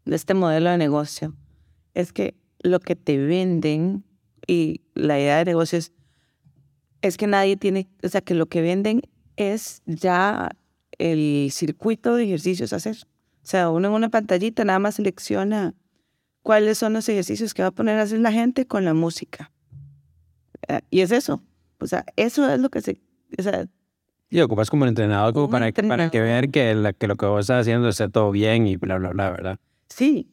de 0.05 0.15
este 0.15 0.33
modelo 0.33 0.71
de 0.71 0.77
negocio 0.77 1.35
es 1.93 2.13
que 2.13 2.35
lo 2.61 2.79
que 2.79 2.95
te 2.95 3.17
venden 3.17 4.03
y 4.47 4.81
la 4.95 5.19
idea 5.19 5.37
de 5.37 5.45
negocio 5.45 5.77
es, 5.77 5.93
es 7.01 7.17
que 7.17 7.27
nadie 7.27 7.57
tiene, 7.57 7.87
o 8.03 8.09
sea, 8.09 8.21
que 8.21 8.33
lo 8.33 8.47
que 8.47 8.61
venden 8.61 9.01
es 9.37 9.81
ya 9.85 10.51
el 10.97 11.49
circuito 11.51 12.15
de 12.15 12.25
ejercicios 12.25 12.73
a 12.73 12.77
hacer. 12.77 12.97
O 13.43 13.47
sea, 13.49 13.69
uno 13.69 13.87
en 13.87 13.93
una 13.93 14.09
pantallita 14.09 14.65
nada 14.65 14.79
más 14.79 14.95
selecciona 14.95 15.73
cuáles 16.41 16.77
son 16.77 16.93
los 16.93 17.07
ejercicios 17.09 17.53
que 17.53 17.61
va 17.61 17.69
a 17.69 17.71
poner 17.71 17.97
a 17.99 18.03
hacer 18.03 18.19
la 18.19 18.31
gente 18.31 18.65
con 18.65 18.85
la 18.85 18.93
música. 18.93 19.51
Eh, 20.67 20.81
y 20.89 21.01
es 21.01 21.11
eso. 21.11 21.41
O 21.79 21.87
sea, 21.87 22.05
eso 22.15 22.51
es 22.51 22.59
lo 22.59 22.69
que 22.69 22.81
se... 22.81 23.01
O 23.37 23.41
sea, 23.41 23.65
y 24.31 24.41
ocupas 24.41 24.69
como 24.69 24.83
un 24.83 24.89
entrenador 24.89 25.33
como 25.33 25.49
para, 25.49 25.71
para 25.71 26.11
que 26.11 26.21
vean 26.21 26.51
que, 26.51 26.75
la, 26.75 26.93
que 26.93 27.07
lo 27.07 27.15
que 27.15 27.25
vos 27.25 27.41
estás 27.41 27.61
haciendo 27.61 27.89
esté 27.89 28.09
todo 28.09 28.29
bien 28.29 28.67
y 28.67 28.75
bla, 28.75 28.97
bla, 28.97 29.09
bla, 29.09 29.31
¿verdad? 29.31 29.59
Sí. 29.87 30.29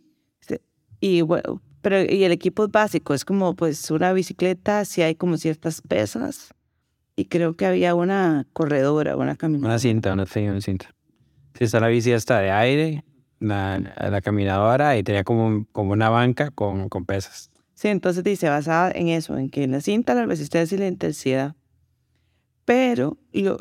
Y 1.07 1.23
bueno, 1.23 1.63
pero 1.83 2.03
y 2.03 2.25
el 2.25 2.33
equipo 2.33 2.65
es 2.65 2.71
básico, 2.73 3.15
es 3.15 3.25
como 3.25 3.55
pues 3.55 3.93
una 3.93 4.13
bicicleta, 4.13 4.85
si 4.85 5.03
hay 5.03 5.15
como 5.15 5.37
ciertas 5.37 5.81
pesas, 5.81 6.53
y 7.15 7.27
creo 7.27 7.55
que 7.57 7.65
había 7.65 7.95
una 7.95 8.49
corredora, 8.53 9.17
una 9.17 9.37
caminadora. 9.37 9.75
Una 9.75 9.79
cinta, 9.79 10.13
una, 10.13 10.27
una 10.35 10.61
cinta. 10.61 10.93
Sí, 11.55 11.63
está 11.63 11.79
la 11.79 11.87
bici 11.87 12.11
esta 12.11 12.41
de 12.41 12.51
aire, 12.51 13.05
la, 13.39 13.79
la 13.79 14.21
caminadora 14.21 14.99
y 14.99 15.05
tenía 15.05 15.23
como, 15.23 15.65
como 15.71 15.93
una 15.93 16.09
banca 16.09 16.51
con, 16.51 16.89
con 16.89 17.07
pesas. 17.07 17.53
Sí, 17.75 17.87
entonces 17.87 18.25
dice, 18.25 18.49
basada 18.49 18.91
en 18.93 19.07
eso, 19.07 19.39
en 19.39 19.49
que 19.49 19.69
la 19.69 19.81
cinta, 19.81 20.17
la 20.17 20.27
resistencia 20.27 20.75
y 20.75 20.81
la 20.81 20.89
intensidad. 20.89 21.55
Pero, 22.65 23.17
lo, 23.33 23.57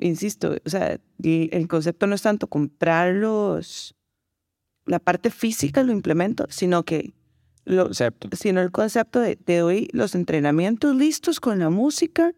insisto, 0.00 0.54
o 0.66 0.68
sea, 0.68 1.00
el 1.22 1.66
concepto 1.66 2.06
no 2.06 2.14
es 2.14 2.20
tanto 2.20 2.46
comprarlos, 2.46 3.96
la 4.90 4.98
parte 4.98 5.30
física 5.30 5.84
lo 5.84 5.92
implemento, 5.92 6.46
sino 6.50 6.84
que 6.84 7.14
lo, 7.64 7.84
concepto. 7.84 8.28
sino 8.36 8.60
el 8.60 8.72
concepto 8.72 9.20
de 9.20 9.36
te 9.36 9.58
doy 9.58 9.88
los 9.92 10.16
entrenamientos 10.16 10.96
listos 10.96 11.38
con 11.38 11.60
la 11.60 11.70
música 11.70 12.32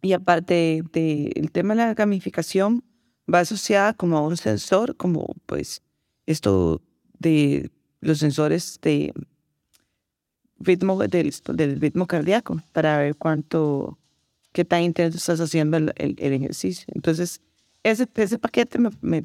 y 0.00 0.14
aparte 0.14 0.82
del 0.92 1.52
tema 1.52 1.74
de 1.74 1.82
la 1.82 1.94
gamificación, 1.94 2.82
va 3.32 3.40
asociada 3.40 3.92
como 3.92 4.16
a 4.16 4.22
un 4.22 4.36
sensor, 4.38 4.96
como 4.96 5.26
pues 5.44 5.82
esto 6.26 6.80
de 7.18 7.70
los 8.00 8.18
sensores 8.18 8.78
de 8.80 9.12
ritmo 10.58 10.98
del, 10.98 11.34
del 11.54 11.80
ritmo 11.80 12.06
cardíaco 12.06 12.62
para 12.72 12.96
ver 12.96 13.16
cuánto, 13.16 13.98
qué 14.52 14.64
tan 14.64 14.82
intenso 14.82 15.18
estás 15.18 15.40
haciendo 15.40 15.76
el, 15.76 15.92
el, 15.96 16.32
ejercicio. 16.32 16.86
Entonces, 16.94 17.42
ese, 17.82 18.08
ese 18.14 18.38
paquete 18.38 18.78
me, 18.78 18.90
me, 19.02 19.22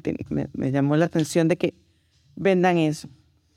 me, 0.52 0.70
llamó 0.70 0.96
la 0.96 1.06
atención 1.06 1.48
de 1.48 1.56
que 1.56 1.74
vendan 2.38 2.78
eso. 2.78 3.08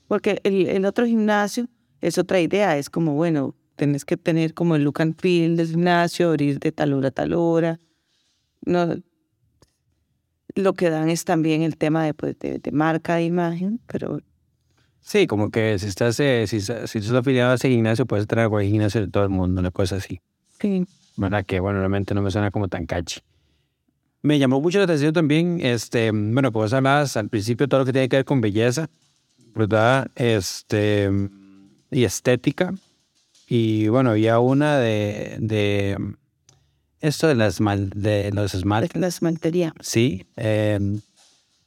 Porque 0.08 0.40
el, 0.44 0.68
el 0.68 0.84
otro 0.84 1.06
gimnasio 1.06 1.68
es 2.00 2.18
otra 2.18 2.40
idea, 2.40 2.76
es 2.76 2.90
como, 2.90 3.14
bueno, 3.14 3.54
tenés 3.76 4.04
que 4.04 4.16
tener 4.16 4.54
como 4.54 4.76
el 4.76 4.84
look 4.84 5.00
and 5.00 5.18
feel 5.18 5.56
del 5.56 5.68
gimnasio, 5.68 6.28
abrir 6.28 6.58
de 6.58 6.72
tal 6.72 6.92
hora 6.92 7.08
a 7.08 7.10
tal 7.12 7.32
hora. 7.32 7.80
No, 8.64 8.94
lo 10.54 10.74
que 10.74 10.90
dan 10.90 11.08
es 11.08 11.24
también 11.24 11.62
el 11.62 11.76
tema 11.76 12.04
de, 12.04 12.14
pues, 12.14 12.38
de, 12.38 12.60
marca 12.72 13.16
de 13.16 13.24
imagen, 13.24 13.80
pero... 13.86 14.20
Sí, 15.00 15.26
como 15.26 15.50
que 15.50 15.78
si 15.78 15.86
estás, 15.86 16.20
eh, 16.20 16.44
si, 16.46 16.60
si 16.60 16.72
estás 16.72 17.12
afiliado 17.12 17.52
a 17.52 17.54
ese 17.54 17.68
gimnasio, 17.68 18.06
puedes 18.06 18.26
traer 18.26 18.46
a 18.46 18.50
cualquier 18.50 18.72
gimnasio 18.72 19.00
de 19.00 19.08
todo 19.08 19.24
el 19.24 19.30
mundo, 19.30 19.60
una 19.60 19.72
cosa 19.72 19.96
así. 19.96 20.20
Sí. 20.60 20.86
¿Verdad? 21.16 21.44
Que, 21.44 21.58
bueno, 21.58 21.78
realmente 21.80 22.14
no 22.14 22.22
me 22.22 22.30
suena 22.30 22.50
como 22.50 22.68
tan 22.68 22.86
catchy. 22.86 23.20
Me 24.22 24.38
llamó 24.38 24.60
mucho 24.60 24.78
la 24.78 24.84
atención 24.84 25.12
también, 25.12 25.58
este, 25.60 26.10
bueno, 26.12 26.52
pues 26.52 26.72
hablabas 26.72 27.16
al 27.16 27.28
principio 27.28 27.68
todo 27.68 27.80
lo 27.80 27.86
que 27.86 27.92
tiene 27.92 28.08
que 28.08 28.16
ver 28.16 28.24
con 28.24 28.40
belleza, 28.40 28.88
¿verdad? 29.54 30.08
Este, 30.14 31.10
y 31.90 32.04
estética. 32.04 32.72
Y 33.48 33.88
bueno, 33.88 34.10
había 34.10 34.38
una 34.38 34.78
de, 34.78 35.36
de 35.40 35.98
esto 37.00 37.26
de, 37.26 37.34
las 37.34 37.60
mal, 37.60 37.90
de 37.90 38.30
los 38.32 38.54
esmaltes. 38.54 39.00
La 39.00 39.08
esmaltería. 39.08 39.74
Sí. 39.80 40.24
Eh, 40.36 40.78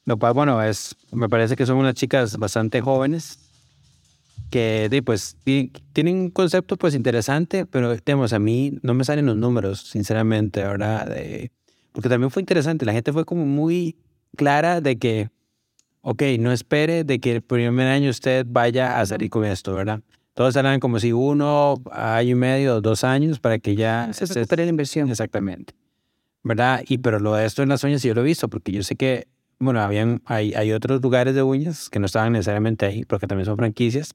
lo 0.06 0.18
cual, 0.18 0.34
bueno, 0.34 0.64
es, 0.64 0.96
me 1.12 1.28
parece 1.28 1.56
que 1.56 1.66
son 1.66 1.78
unas 1.78 1.96
chicas 1.96 2.38
bastante 2.38 2.80
jóvenes 2.80 3.40
que 4.50 5.02
pues 5.04 5.36
tienen 5.94 6.16
un 6.16 6.30
concepto 6.30 6.78
pues 6.78 6.96
interesante, 6.96 7.66
pero 7.66 7.94
digamos, 7.96 8.32
a 8.32 8.40
mí 8.40 8.80
no 8.84 8.94
me 8.94 9.04
salen 9.04 9.26
los 9.26 9.36
números, 9.36 9.82
sinceramente, 9.82 10.64
ahora 10.64 11.04
De, 11.06 11.52
porque 11.96 12.10
también 12.10 12.30
fue 12.30 12.42
interesante, 12.42 12.86
la 12.86 12.92
gente 12.92 13.14
fue 13.14 13.24
como 13.24 13.46
muy 13.46 13.96
clara 14.36 14.82
de 14.82 14.98
que, 15.00 15.30
ok, 16.02 16.24
no 16.40 16.52
espere 16.52 17.06
de 17.06 17.22
que 17.22 17.38
el 17.38 17.42
primer 17.42 17.88
año 17.88 18.10
usted 18.10 18.46
vaya 18.46 19.00
a 19.00 19.06
salir 19.06 19.30
con 19.30 19.46
esto, 19.46 19.74
¿verdad? 19.74 20.02
Todos 20.34 20.58
hablan 20.58 20.82
como 20.82 21.00
si 21.00 21.14
uno, 21.14 21.82
año 21.94 22.32
y 22.32 22.36
medio, 22.36 22.82
dos 22.82 23.06
años 23.06 23.40
para 23.40 23.60
que 23.60 23.78
ya... 23.78 24.12
Se 24.12 24.26
recupere 24.26 24.66
la 24.66 24.70
inversión. 24.72 25.10
Exactamente. 25.10 25.74
¿Verdad? 26.44 26.84
Y 26.86 26.98
pero 26.98 27.20
lo 27.20 27.34
de 27.34 27.46
esto 27.46 27.64
en 27.64 27.70
las 27.70 27.82
uñas 27.86 28.04
yo 28.04 28.14
lo 28.14 28.20
he 28.20 28.26
visto 28.26 28.50
porque 28.50 28.74
yo 28.74 28.84
sé 28.84 28.98
que, 28.98 29.30
bueno, 29.58 29.80
habían, 29.80 30.22
hay, 30.26 30.54
hay 30.54 30.74
otros 30.74 31.02
lugares 31.02 31.34
de 31.34 31.44
uñas 31.44 31.90
que 31.90 32.00
no 32.00 32.08
estaban 32.08 32.34
necesariamente 32.34 32.86
ahí 32.86 33.06
porque 33.06 33.26
también 33.26 33.46
son 33.46 33.56
franquicias. 33.56 34.14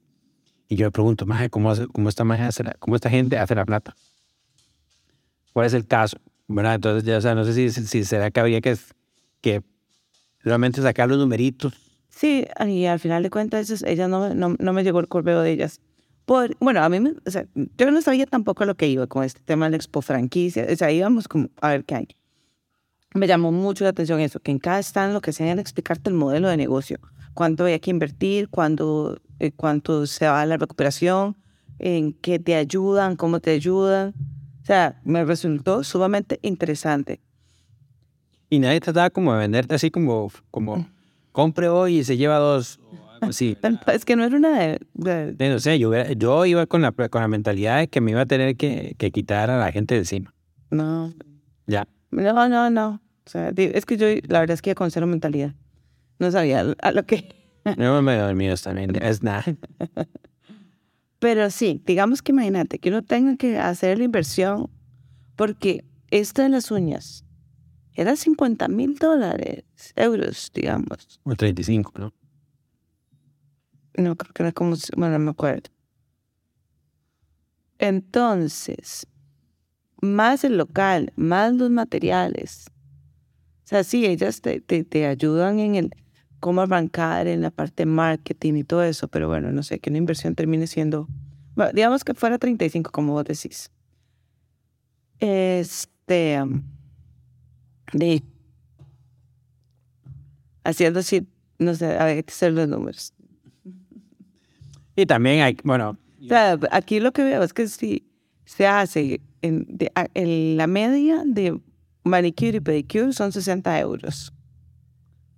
Y 0.69 0.75
yo 0.75 0.85
me 0.85 0.91
pregunto, 0.91 1.25
maje, 1.25 1.49
¿cómo, 1.49 1.73
cómo, 1.91 2.09
esta, 2.09 2.23
hace 2.45 2.63
¿cómo 2.77 2.95
esta 2.95 3.09
gente 3.09 3.39
hace 3.39 3.55
la 3.55 3.65
plata? 3.65 3.95
¿Cuál 5.51 5.65
es 5.65 5.73
el 5.73 5.87
caso? 5.87 6.19
¿Verdad? 6.53 6.75
Entonces, 6.75 7.03
ya, 7.03 7.17
o 7.17 7.21
sea, 7.21 7.35
no 7.35 7.45
sé 7.45 7.53
si, 7.53 7.69
si 7.69 8.03
será 8.03 8.31
que 8.31 8.39
había 8.39 8.61
que, 8.61 8.77
que 9.41 9.61
realmente 10.39 10.81
sacar 10.81 11.09
los 11.09 11.17
numeritos. 11.17 11.73
Sí, 12.09 12.45
y 12.67 12.85
al 12.85 12.99
final 12.99 13.23
de 13.23 13.29
cuentas, 13.29 13.83
ella 13.83 14.07
no, 14.07 14.33
no, 14.33 14.55
no 14.59 14.73
me 14.73 14.83
llegó 14.83 14.99
el 14.99 15.07
correo 15.07 15.41
de 15.41 15.51
ellas 15.51 15.79
bueno, 16.59 16.81
a 16.81 16.89
mí, 16.89 16.99
me, 16.99 17.13
o 17.25 17.31
sea, 17.31 17.45
yo 17.77 17.91
no 17.91 18.01
sabía 18.01 18.25
tampoco 18.25 18.65
lo 18.65 18.75
que 18.75 18.87
iba 18.87 19.07
con 19.07 19.23
este 19.23 19.41
tema 19.41 19.65
de 19.65 19.71
la 19.71 19.77
expo 19.77 20.01
franquicia, 20.01 20.65
o 20.71 20.75
sea, 20.75 20.91
íbamos 20.91 21.27
como 21.27 21.49
a 21.59 21.69
ver 21.69 21.83
qué 21.83 21.95
hay. 21.95 22.07
Me 23.13 23.27
llamó 23.27 23.51
mucho 23.51 23.83
la 23.83 23.89
atención 23.89 24.21
eso, 24.21 24.39
que 24.39 24.51
en 24.51 24.59
cada 24.59 24.79
stand 24.79 25.13
lo 25.13 25.21
que 25.21 25.31
hacían 25.31 25.49
era 25.49 25.61
explicarte 25.61 26.09
el 26.09 26.15
modelo 26.15 26.47
de 26.47 26.55
negocio, 26.55 26.99
cuánto 27.33 27.63
había 27.63 27.79
que 27.79 27.91
invertir, 27.91 28.47
cuánto, 28.47 29.19
eh, 29.39 29.51
cuánto 29.51 30.07
se 30.07 30.25
va 30.25 30.41
a 30.41 30.45
la 30.45 30.55
recuperación, 30.55 31.35
en 31.79 32.13
qué 32.13 32.39
te 32.39 32.55
ayudan, 32.55 33.17
cómo 33.17 33.41
te 33.41 33.51
ayudan. 33.51 34.13
O 34.71 34.73
sea, 34.73 35.01
me 35.03 35.25
resultó 35.25 35.83
sumamente 35.83 36.39
interesante. 36.43 37.19
Y 38.49 38.59
nadie 38.59 38.79
trataba 38.79 39.09
como 39.09 39.33
de 39.33 39.39
venderte 39.39 39.75
así 39.75 39.91
como, 39.91 40.31
como 40.49 40.77
mm. 40.77 40.91
compre 41.33 41.67
hoy 41.67 41.97
y 41.97 42.03
se 42.05 42.15
lleva 42.15 42.37
dos, 42.37 42.79
Sí. 43.31 43.57
Es 43.87 44.05
que 44.05 44.15
no 44.15 44.23
era 44.23 44.37
una 44.37 44.77
de... 44.93 45.35
No 45.37 45.59
sé, 45.59 45.77
yo, 45.77 45.91
yo 46.13 46.45
iba 46.45 46.65
con 46.67 46.81
la, 46.81 46.93
con 46.93 47.21
la 47.21 47.27
mentalidad 47.27 47.79
de 47.79 47.89
que 47.89 47.99
me 47.99 48.11
iba 48.11 48.21
a 48.21 48.25
tener 48.25 48.55
que, 48.55 48.95
que 48.97 49.11
quitar 49.11 49.49
a 49.49 49.57
la 49.57 49.73
gente 49.73 49.95
de 49.95 49.99
encima. 49.99 50.33
No. 50.69 51.13
Ya. 51.67 51.85
No, 52.09 52.47
no, 52.47 52.69
no. 52.69 53.01
O 53.25 53.29
sea, 53.29 53.51
es 53.53 53.85
que 53.85 53.97
yo, 53.97 54.07
la 54.29 54.39
verdad 54.39 54.53
es 54.53 54.61
que 54.61 54.73
con 54.73 54.89
cero 54.89 55.05
mentalidad. 55.05 55.53
No 56.17 56.31
sabía 56.31 56.63
a 56.81 56.91
lo 56.93 57.05
que... 57.05 57.27
No 57.75 58.01
me 58.01 58.15
dormido 58.15 58.55
también, 58.55 58.95
es 59.03 59.21
nada. 59.21 59.43
Pero 61.21 61.51
sí, 61.51 61.79
digamos 61.85 62.23
que 62.23 62.31
imagínate 62.31 62.79
que 62.79 62.89
uno 62.89 63.03
tenga 63.03 63.37
que 63.37 63.59
hacer 63.59 63.99
la 63.99 64.05
inversión 64.05 64.71
porque 65.35 65.85
esto 66.09 66.41
de 66.41 66.49
las 66.49 66.71
uñas 66.71 67.23
era 67.93 68.15
50 68.15 68.67
mil 68.67 68.95
dólares, 68.95 69.63
euros, 69.95 70.51
digamos. 70.51 71.19
O 71.21 71.35
35, 71.35 71.91
¿no? 71.99 72.13
No, 73.97 74.15
creo 74.15 74.33
que 74.33 74.41
era 74.41 74.51
como, 74.51 74.75
bueno, 74.97 75.19
no 75.19 75.25
me 75.25 75.29
acuerdo. 75.29 75.69
Entonces, 77.77 79.05
más 80.01 80.43
el 80.43 80.57
local, 80.57 81.13
más 81.17 81.53
los 81.53 81.69
materiales. 81.69 82.65
O 83.63 83.67
sea, 83.67 83.83
sí, 83.83 84.07
ellas 84.07 84.41
te, 84.41 84.59
te, 84.59 84.83
te 84.83 85.05
ayudan 85.05 85.59
en 85.59 85.75
el 85.75 85.91
cómo 86.41 86.59
arrancar, 86.61 87.27
en 87.27 87.41
la 87.41 87.51
parte 87.51 87.83
de 87.83 87.85
marketing 87.85 88.55
y 88.55 88.63
todo 88.65 88.83
eso, 88.83 89.07
pero 89.07 89.29
bueno, 89.29 89.53
no 89.53 89.63
sé, 89.63 89.79
que 89.79 89.89
una 89.89 89.99
inversión 89.99 90.35
termine 90.35 90.67
siendo, 90.67 91.07
bueno, 91.55 91.71
digamos 91.73 92.03
que 92.03 92.13
fuera 92.13 92.37
35, 92.37 92.91
como 92.91 93.13
vos 93.13 93.23
decís. 93.23 93.71
Este, 95.19 96.39
de, 97.93 98.23
haciendo 100.63 100.99
así, 100.99 101.27
no 101.59 101.75
sé, 101.75 101.97
hay 101.97 102.23
que 102.23 102.31
hacer 102.31 102.53
los 102.53 102.67
números. 102.67 103.13
Y 104.95 105.05
también 105.05 105.41
hay, 105.41 105.57
bueno, 105.63 105.97
O 106.21 106.27
sea, 106.27 106.59
aquí 106.71 106.99
lo 106.99 107.11
que 107.13 107.23
veo 107.23 107.41
es 107.43 107.53
que 107.53 107.67
si 107.67 108.05
se 108.45 108.67
hace 108.67 109.21
en, 109.41 109.65
de- 109.69 109.91
en 110.13 110.57
la 110.57 110.67
media 110.67 111.23
de 111.25 111.59
manicure 112.03 112.57
y 112.57 112.59
pedicure 112.59 113.13
son 113.13 113.31
60 113.31 113.79
euros. 113.79 114.33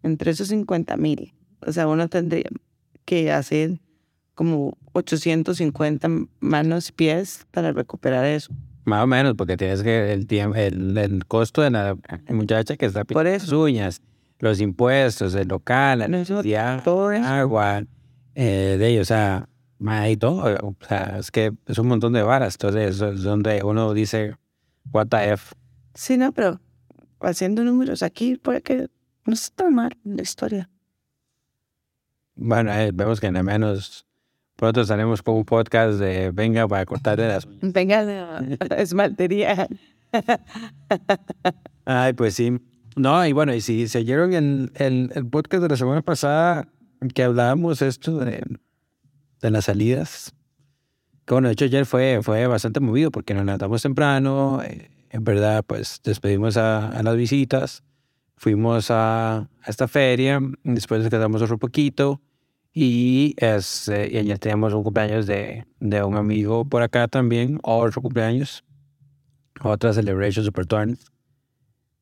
Entre 0.03 0.31
esos 0.31 0.49
50 0.49 0.97
mil. 0.97 1.33
O 1.65 1.71
sea, 1.71 1.87
uno 1.87 2.07
tendría 2.09 2.49
que 3.05 3.31
hacer 3.31 3.79
como 4.35 4.77
850 4.93 6.07
manos 6.39 6.89
y 6.89 6.91
pies 6.91 7.45
para 7.51 7.71
recuperar 7.71 8.25
eso. 8.25 8.53
más 8.85 9.03
o 9.03 9.07
menos, 9.07 9.33
porque 9.35 9.57
tienes 9.57 9.81
que 9.83 10.11
el 10.13 10.27
tiempo, 10.27 10.55
el, 10.55 10.97
el 10.97 11.25
costo 11.25 11.61
de 11.61 11.71
la 11.71 11.95
muchacha 12.29 12.75
que 12.75 12.85
está 12.85 13.03
Por 13.05 13.27
eso. 13.27 13.45
las 13.45 13.53
uñas, 13.53 14.01
los 14.39 14.59
impuestos, 14.59 15.35
el 15.35 15.47
local, 15.47 15.99
la 15.99 16.07
No, 16.07 16.23
todo 16.83 17.11
eso. 17.11 17.25
agua, 17.25 17.83
eh, 18.35 18.75
de 18.79 18.87
ellos, 18.87 19.03
o 19.03 19.05
sea, 19.05 19.47
ma, 19.79 20.09
y 20.09 20.17
todo, 20.17 20.57
o 20.61 20.75
sea, 20.87 21.17
es 21.19 21.31
que 21.31 21.53
es 21.67 21.77
un 21.77 21.87
montón 21.87 22.13
de 22.13 22.23
varas, 22.23 22.55
entonces 22.55 22.99
es 23.01 23.21
donde 23.23 23.61
uno 23.63 23.93
dice, 23.93 24.35
what 24.91 25.07
the 25.07 25.31
F. 25.33 25.53
Sí, 25.93 26.17
no, 26.17 26.31
pero 26.33 26.59
haciendo 27.21 27.63
números 27.63 28.03
aquí 28.03 28.35
puede 28.35 28.61
que 28.61 28.87
no 29.25 29.33
está 29.33 29.63
tan 29.65 29.75
mal 29.75 29.97
la 30.03 30.21
historia. 30.21 30.69
Bueno, 32.35 32.73
eh, 32.73 32.91
vemos 32.93 33.19
que 33.19 33.27
al 33.27 33.43
menos 33.43 34.05
pronto 34.55 34.81
estaremos 34.81 35.21
con 35.21 35.35
un 35.35 35.45
podcast 35.45 35.99
de 35.99 36.31
venga 36.31 36.67
para 36.67 36.85
cortarle 36.85 37.27
las 37.27 37.45
uñas. 37.45 37.73
Venga, 37.73 38.39
esmaltería. 38.77 39.67
Ay, 41.85 42.13
pues 42.13 42.35
sí. 42.35 42.59
No, 42.95 43.25
y 43.25 43.33
bueno, 43.33 43.53
y 43.53 43.61
si 43.61 43.87
se 43.87 43.99
oyeron 43.99 44.33
en 44.33 44.71
el, 44.75 45.11
el 45.15 45.27
podcast 45.27 45.63
de 45.63 45.69
la 45.69 45.77
semana 45.77 46.01
pasada 46.01 46.67
que 47.13 47.23
hablábamos 47.23 47.81
esto 47.81 48.19
de, 48.19 48.43
de 49.41 49.51
las 49.51 49.65
salidas, 49.65 50.33
que 51.25 51.33
bueno, 51.33 51.47
de 51.47 51.53
hecho 51.53 51.65
ayer 51.65 51.85
fue, 51.85 52.19
fue 52.21 52.47
bastante 52.47 52.79
movido 52.79 53.11
porque 53.11 53.33
nos 53.33 53.45
levantamos 53.45 53.81
temprano, 53.81 54.61
eh, 54.63 54.89
en 55.09 55.23
verdad, 55.23 55.63
pues 55.65 56.01
despedimos 56.03 56.57
a, 56.57 56.89
a 56.89 57.03
las 57.03 57.15
visitas, 57.15 57.83
fuimos 58.43 58.91
a, 58.91 59.37
a 59.37 59.49
esta 59.67 59.87
feria, 59.87 60.41
después 60.65 61.01
descansamos 61.01 61.41
otro 61.41 61.57
poquito 61.57 62.21
y, 62.73 63.35
este, 63.37 64.11
y 64.11 64.17
ayer 64.17 64.37
teníamos 64.37 64.73
un 64.73 64.83
cumpleaños 64.83 65.25
de, 65.25 65.65
de 65.79 66.03
un 66.03 66.17
amigo 66.17 66.65
por 66.65 66.81
acá 66.81 67.07
también, 67.07 67.57
otro 67.63 68.01
cumpleaños, 68.01 68.65
otra 69.61 69.93
celebration 69.93 70.43
super 70.43 70.65
turn. 70.65 70.97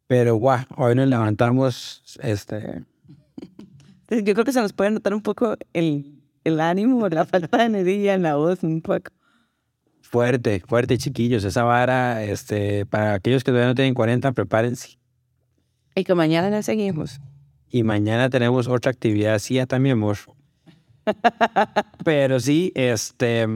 Pero 0.08 0.36
guau, 0.36 0.66
hoy 0.78 0.96
nos 0.96 1.08
levantamos, 1.08 2.02
este, 2.24 2.84
Yo 4.10 4.34
creo 4.34 4.44
que 4.44 4.52
se 4.52 4.62
nos 4.62 4.74
puede 4.74 4.90
notar 4.90 5.14
un 5.14 5.22
poco 5.22 5.56
el, 5.74 6.24
el 6.44 6.60
ánimo, 6.60 7.08
la 7.10 7.26
falta 7.26 7.60
de 7.60 7.66
energía 7.66 8.16
en 8.16 8.24
la 8.24 8.36
voz, 8.36 8.64
un 8.64 8.82
poco. 8.82 9.12
fuerte, 10.02 10.62
fuerte, 10.68 10.98
chiquillos. 10.98 11.44
Esa 11.44 11.64
vara, 11.64 12.24
este, 12.24 12.88
para 12.88 13.14
aquellos 13.14 13.44
que 13.44 13.52
todavía 13.52 13.68
no 13.70 13.76
tienen 13.76 13.94
40, 13.94 14.32
prepárense. 14.32 15.01
Y 15.96 16.04
que 16.04 16.16
mañana 16.16 16.50
ya 16.50 16.64
seguimos. 16.64 17.20
Y 17.70 17.84
mañana 17.84 18.30
tenemos 18.30 18.68
otra 18.68 18.92
actividad, 18.92 19.40
sí, 19.40 19.56
ya 19.56 19.66
también, 19.66 19.94
amor. 19.94 20.18
Pero 22.04 22.40
sí, 22.40 22.72
este, 22.76 23.48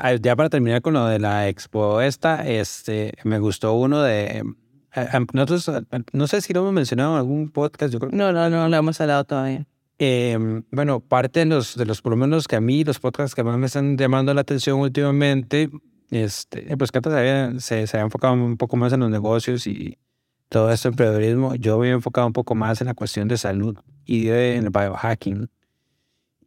ah, 0.00 0.14
ya 0.14 0.36
para 0.36 0.48
terminar 0.50 0.82
con 0.82 0.94
lo 0.94 1.06
de 1.06 1.18
la 1.18 1.48
expo 1.48 2.00
esta, 2.00 2.46
este, 2.46 3.14
me 3.24 3.38
gustó 3.38 3.74
uno 3.74 4.02
de, 4.02 4.44
ah, 4.94 5.20
nosotros, 5.32 5.84
no 6.12 6.26
sé 6.26 6.40
si 6.40 6.52
lo 6.52 6.60
hemos 6.60 6.72
mencionado 6.72 7.12
en 7.12 7.18
algún 7.18 7.50
podcast, 7.50 7.92
yo 7.92 7.98
creo 7.98 8.10
que 8.10 8.16
No, 8.16 8.32
no, 8.32 8.50
no, 8.50 8.68
lo 8.68 8.76
hemos 8.76 9.00
hablado 9.00 9.24
todavía. 9.24 9.66
Eh, 9.98 10.62
bueno, 10.70 11.00
parte 11.00 11.40
de 11.40 11.46
los, 11.46 11.74
de 11.74 11.86
los, 11.86 12.02
por 12.02 12.10
lo 12.10 12.16
menos 12.16 12.46
que 12.48 12.56
a 12.56 12.60
mí, 12.60 12.84
los 12.84 12.98
podcasts 12.98 13.34
que 13.34 13.42
más 13.42 13.56
me 13.56 13.66
están 13.66 13.96
llamando 13.96 14.34
la 14.34 14.42
atención 14.42 14.78
últimamente, 14.78 15.70
este, 16.10 16.76
pues 16.76 16.92
Cata 16.92 17.10
se 17.10 17.18
había, 17.18 17.60
se, 17.60 17.86
se 17.86 17.96
había 17.96 18.04
enfocado 18.04 18.34
un 18.34 18.58
poco 18.58 18.76
más 18.76 18.92
en 18.92 19.00
los 19.00 19.10
negocios 19.10 19.66
y 19.66 19.96
todo 20.48 20.70
esto 20.70 20.88
emprendedorismo. 20.88 21.54
Yo 21.56 21.82
he 21.84 21.90
enfocado 21.90 22.26
un 22.26 22.32
poco 22.32 22.54
más 22.54 22.80
en 22.80 22.86
la 22.86 22.94
cuestión 22.94 23.28
de 23.28 23.38
salud 23.38 23.78
y 24.04 24.26
de, 24.26 24.56
en 24.56 24.64
el 24.64 24.70
biohacking. 24.70 25.50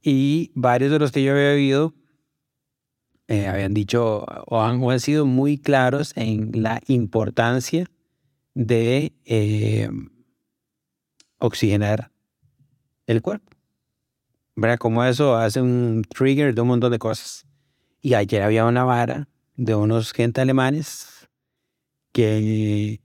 Y 0.02 0.52
varios 0.56 0.92
de 0.92 1.00
los 1.00 1.12
que 1.12 1.24
yo 1.24 1.34
había 1.34 1.52
oído 1.52 1.94
eh, 3.28 3.48
habían 3.48 3.74
dicho 3.74 4.26
o 4.48 4.62
han, 4.62 4.82
o 4.82 4.90
han 4.90 5.00
sido 5.00 5.26
muy 5.26 5.58
claros 5.58 6.14
en 6.16 6.64
la 6.64 6.82
importancia 6.88 7.86
de 8.56 9.14
eh, 9.26 9.90
oxigenar 11.38 12.12
el 13.06 13.22
cuerpo. 13.22 13.52
¿Verdad? 14.56 14.78
Como 14.78 15.04
eso 15.04 15.36
hace 15.36 15.62
un 15.62 16.04
trigger 16.10 16.56
de 16.56 16.62
un 16.62 16.70
montón 16.70 16.92
de 16.92 17.00
cosas. 17.00 17.46
Y 18.02 18.14
ayer 18.14 18.42
había 18.42 18.66
una 18.66 18.84
vara 18.84 19.28
de 19.56 19.76
unos 19.76 20.12
gente 20.12 20.42
alemanes 20.42 21.30
que 22.12 23.00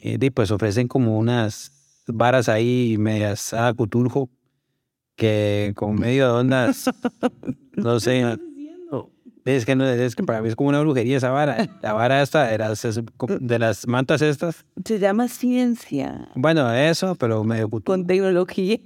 eh, 0.00 0.30
pues 0.30 0.50
ofrecen 0.50 0.88
como 0.88 1.18
unas 1.18 1.72
varas 2.06 2.48
ahí 2.48 2.96
medias 2.98 3.52
a 3.52 3.72
Cthulhu 3.74 4.30
que 5.16 5.72
con 5.74 5.96
medio 5.96 6.26
de 6.26 6.32
ondas, 6.32 6.90
no 7.76 7.98
sé, 7.98 8.38
es 9.44 9.64
que, 9.64 9.74
no, 9.74 9.86
es 9.86 10.14
que 10.14 10.22
para 10.22 10.42
mí 10.42 10.48
es 10.48 10.56
como 10.56 10.68
una 10.68 10.80
brujería 10.80 11.16
esa 11.16 11.30
vara. 11.30 11.68
La 11.82 11.94
vara 11.94 12.22
esta 12.22 12.48
de 12.48 12.58
las, 12.58 12.86
de 13.40 13.58
las 13.58 13.86
mantas 13.86 14.20
estas. 14.20 14.66
Se 14.84 14.98
llama 14.98 15.26
ciencia 15.28 16.28
Bueno, 16.34 16.70
eso, 16.72 17.14
pero 17.14 17.42
medio 17.44 17.68
Cthulhu. 17.68 17.84
con 17.84 18.06
tecnología. 18.06 18.78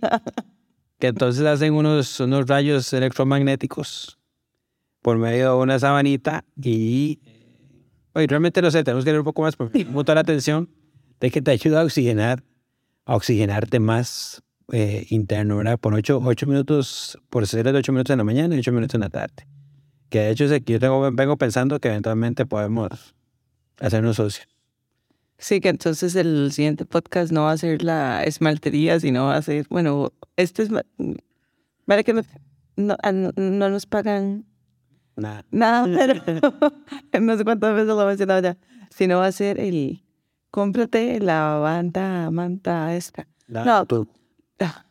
que 0.99 1.09
entonces 1.09 1.45
hacen 1.45 1.75
unos, 1.75 2.21
unos 2.21 2.47
rayos 2.47 2.93
electromagnéticos 2.93 4.19
por 5.01 5.19
medio 5.19 5.57
de 5.57 5.63
una 5.63 5.79
sabanita 5.81 6.45
y 6.57 7.19
oye, 8.15 8.29
realmente 8.29 8.63
no 8.63 8.71
sé, 8.71 8.85
tenemos 8.85 9.05
que 9.05 9.11
ver 9.11 9.19
un 9.19 9.25
poco 9.25 9.43
más 9.43 9.57
porque 9.57 9.85
toda 9.85 10.15
la 10.15 10.21
atención 10.21 10.69
de 11.23 11.31
que 11.31 11.41
te 11.41 11.53
ayuda 11.53 11.81
a 11.81 11.85
oxigenar, 11.85 12.43
a 13.07 13.17
oxigenarte 13.17 13.81
más 13.81 14.43
eh, 14.73 15.07
interno, 15.09 15.57
¿verdad? 15.57 15.79
Por 15.79 15.95
ocho, 15.95 16.21
ocho 16.23 16.47
minutos, 16.47 17.17
por 17.31 17.47
ser 17.47 17.71
de 17.73 17.79
ocho 17.79 17.93
minutos 17.93 18.11
en 18.13 18.19
la 18.19 18.25
mañana 18.25 18.55
y 18.55 18.59
ocho 18.59 18.73
minutos 18.73 18.95
en 18.97 19.01
la 19.03 19.09
tarde. 19.09 19.47
Que 20.11 20.19
de 20.19 20.31
hecho 20.33 20.45
es 20.45 20.51
que 20.63 20.73
yo 20.75 20.79
tengo, 20.81 21.11
vengo 21.13 21.37
pensando 21.39 21.79
que 21.81 21.89
eventualmente 21.89 22.45
podemos 22.45 23.15
hacernos 23.81 24.17
socios. 24.17 24.47
Sí, 25.39 25.61
que 25.61 25.71
entonces 25.71 26.15
el 26.17 26.53
siguiente 26.53 26.85
podcast 26.85 27.33
no 27.33 27.43
va 27.45 27.53
a 27.53 27.57
ser 27.57 27.83
la 27.83 28.23
esmaltería, 28.25 29.01
sino 29.01 29.25
va 29.27 29.37
a 29.37 29.43
ser, 29.43 29.67
bueno, 29.71 30.13
esto 30.37 30.63
es, 30.63 30.69
para 31.87 32.03
que 32.03 32.13
no, 32.13 32.23
no, 32.77 32.97
ah, 33.03 33.13
no- 33.13 33.33
no 33.37 33.69
nos 33.71 33.87
pagan 33.87 34.45
Nada. 35.17 35.45
nada, 35.51 35.87
pero 36.25 36.41
no 37.21 37.37
sé 37.37 37.45
cuántas 37.45 37.75
veces 37.75 37.89
lo 37.89 38.03
he 38.03 38.07
mencionado 38.07 38.41
ya, 38.43 38.57
sino 38.91 39.19
va 39.19 39.27
a 39.27 39.33
ser 39.33 39.59
el, 39.61 40.03
cómprate 40.53 41.19
la 41.19 41.57
banda, 41.57 42.31
manta 42.31 42.95
esta. 42.95 43.27
No. 43.49 43.85
tú. 43.87 44.07
Ah. 44.61 44.85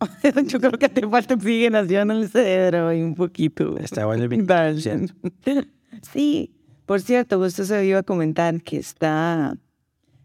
Yo 0.46 0.58
creo 0.58 0.72
que 0.72 0.88
te 0.88 1.06
falta 1.06 1.34
oxigenación 1.34 2.10
en 2.10 2.16
el 2.16 2.28
cerebro 2.28 2.92
y 2.92 3.02
un 3.02 3.14
poquito. 3.14 3.78
Está 3.78 4.06
bueno 4.06 4.24
el. 4.24 5.14
Sí, 6.02 6.54
por 6.84 7.00
cierto, 7.00 7.38
usted 7.38 7.64
se 7.64 7.86
iba 7.86 8.00
a 8.00 8.02
comentar 8.02 8.60
que 8.62 8.76
está, 8.76 9.56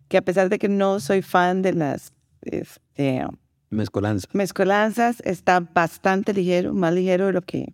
que 0.09 0.17
a 0.17 0.21
pesar 0.21 0.49
de 0.49 0.59
que 0.59 0.67
no 0.67 0.99
soy 0.99 1.21
fan 1.21 1.61
de 1.61 1.71
las 1.73 2.11
este, 2.41 3.25
Mezcolanza. 3.69 4.27
mezcolanzas, 4.33 5.21
está 5.23 5.61
bastante 5.61 6.33
ligero, 6.33 6.73
más 6.73 6.93
ligero 6.93 7.27
de 7.27 7.33
lo 7.33 7.41
que 7.41 7.73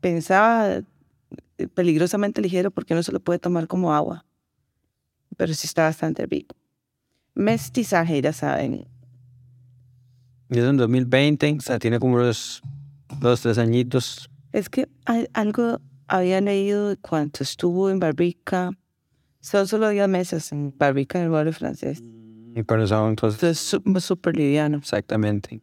pensaba, 0.00 0.82
peligrosamente 1.74 2.40
ligero 2.40 2.70
porque 2.70 2.94
no 2.94 3.02
se 3.02 3.12
lo 3.12 3.20
puede 3.20 3.38
tomar 3.38 3.66
como 3.66 3.92
agua, 3.94 4.24
pero 5.36 5.52
sí 5.54 5.66
está 5.66 5.84
bastante 5.84 6.26
rico. 6.26 6.56
Mestizaje, 7.34 8.20
ya 8.20 8.32
saben, 8.32 8.86
Y 10.50 10.58
es 10.58 10.64
en 10.64 10.76
2020, 10.76 11.56
o 11.58 11.60
sea, 11.62 11.78
tiene 11.78 11.98
como 11.98 12.16
unos 12.16 12.60
dos, 13.20 13.40
tres 13.40 13.56
añitos. 13.56 14.28
Es 14.52 14.68
que 14.68 14.86
hay- 15.06 15.26
algo 15.32 15.80
había 16.08 16.42
leído 16.42 16.90
de 16.90 16.96
cuánto 16.98 17.42
estuvo 17.42 17.88
en 17.88 17.98
Barbica. 17.98 18.70
Son 19.40 19.66
solo 19.66 19.88
10 19.88 20.06
meses 20.08 20.52
en 20.52 20.74
Barbica 20.76 21.18
en 21.18 21.24
el 21.24 21.30
barrio 21.30 21.54
francés. 21.54 22.02
Y 22.54 22.62
con 22.64 22.82
eso, 22.82 23.08
entonces, 23.08 23.42
Entonces, 23.42 23.58
su- 23.66 24.00
súper 24.00 24.36
liviano. 24.36 24.76
exactamente. 24.76 25.62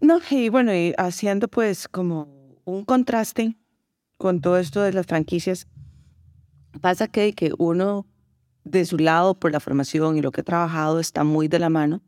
No, 0.00 0.20
y 0.30 0.48
bueno, 0.48 0.72
y 0.74 0.94
haciendo 0.96 1.48
pues 1.48 1.88
como 1.88 2.58
un 2.64 2.84
contraste 2.84 3.56
con 4.22 4.40
todo 4.40 4.56
esto 4.56 4.80
de 4.80 4.92
las 4.92 5.04
franquicias, 5.06 5.66
pasa 6.80 7.08
que, 7.08 7.32
que 7.32 7.50
uno 7.58 8.06
de 8.62 8.84
su 8.84 8.96
lado 8.96 9.34
por 9.34 9.50
la 9.50 9.58
formación 9.58 10.16
y 10.16 10.22
lo 10.22 10.30
que 10.30 10.42
ha 10.42 10.44
trabajado 10.44 11.00
está 11.00 11.24
muy 11.24 11.48
de 11.48 11.58
la 11.58 11.70
mano 11.70 12.02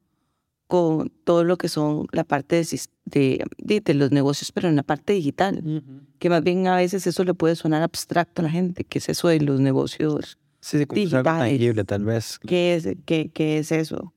con 0.69 1.11
todo 1.25 1.43
lo 1.43 1.59
que 1.59 1.69
son 1.69 2.07
la 2.13 2.23
parte 2.23 2.65
de, 2.65 3.45
de, 3.59 3.81
de, 3.81 3.95
los 3.95 4.13
negocios, 4.13 4.53
pero 4.53 4.69
en 4.69 4.77
la 4.77 4.85
parte 4.85 5.13
digital, 5.13 5.83
que 6.21 6.31
más 6.31 6.45
bien 6.45 6.69
a 6.69 6.77
veces 6.77 7.05
eso 7.09 7.25
le 7.25 7.35
puede 7.35 7.57
sonar 7.57 7.83
abstracto 7.83 8.43
a 8.43 8.45
la 8.45 8.51
gente, 8.51 8.85
que 8.85 8.99
es 8.99 9.09
eso 9.09 9.27
de 9.27 9.41
los 9.41 9.59
negocios 9.59 10.39
sí, 10.61 10.79
sí, 10.79 10.85
digitales. 10.85 11.25
Tangible, 11.25 11.83
tal 11.83 12.05
vez. 12.05 12.39
¿Qué 12.39 12.77
es, 12.77 12.89
qué, 13.07 13.33
qué 13.35 13.59
es 13.59 13.73
eso? 13.73 14.15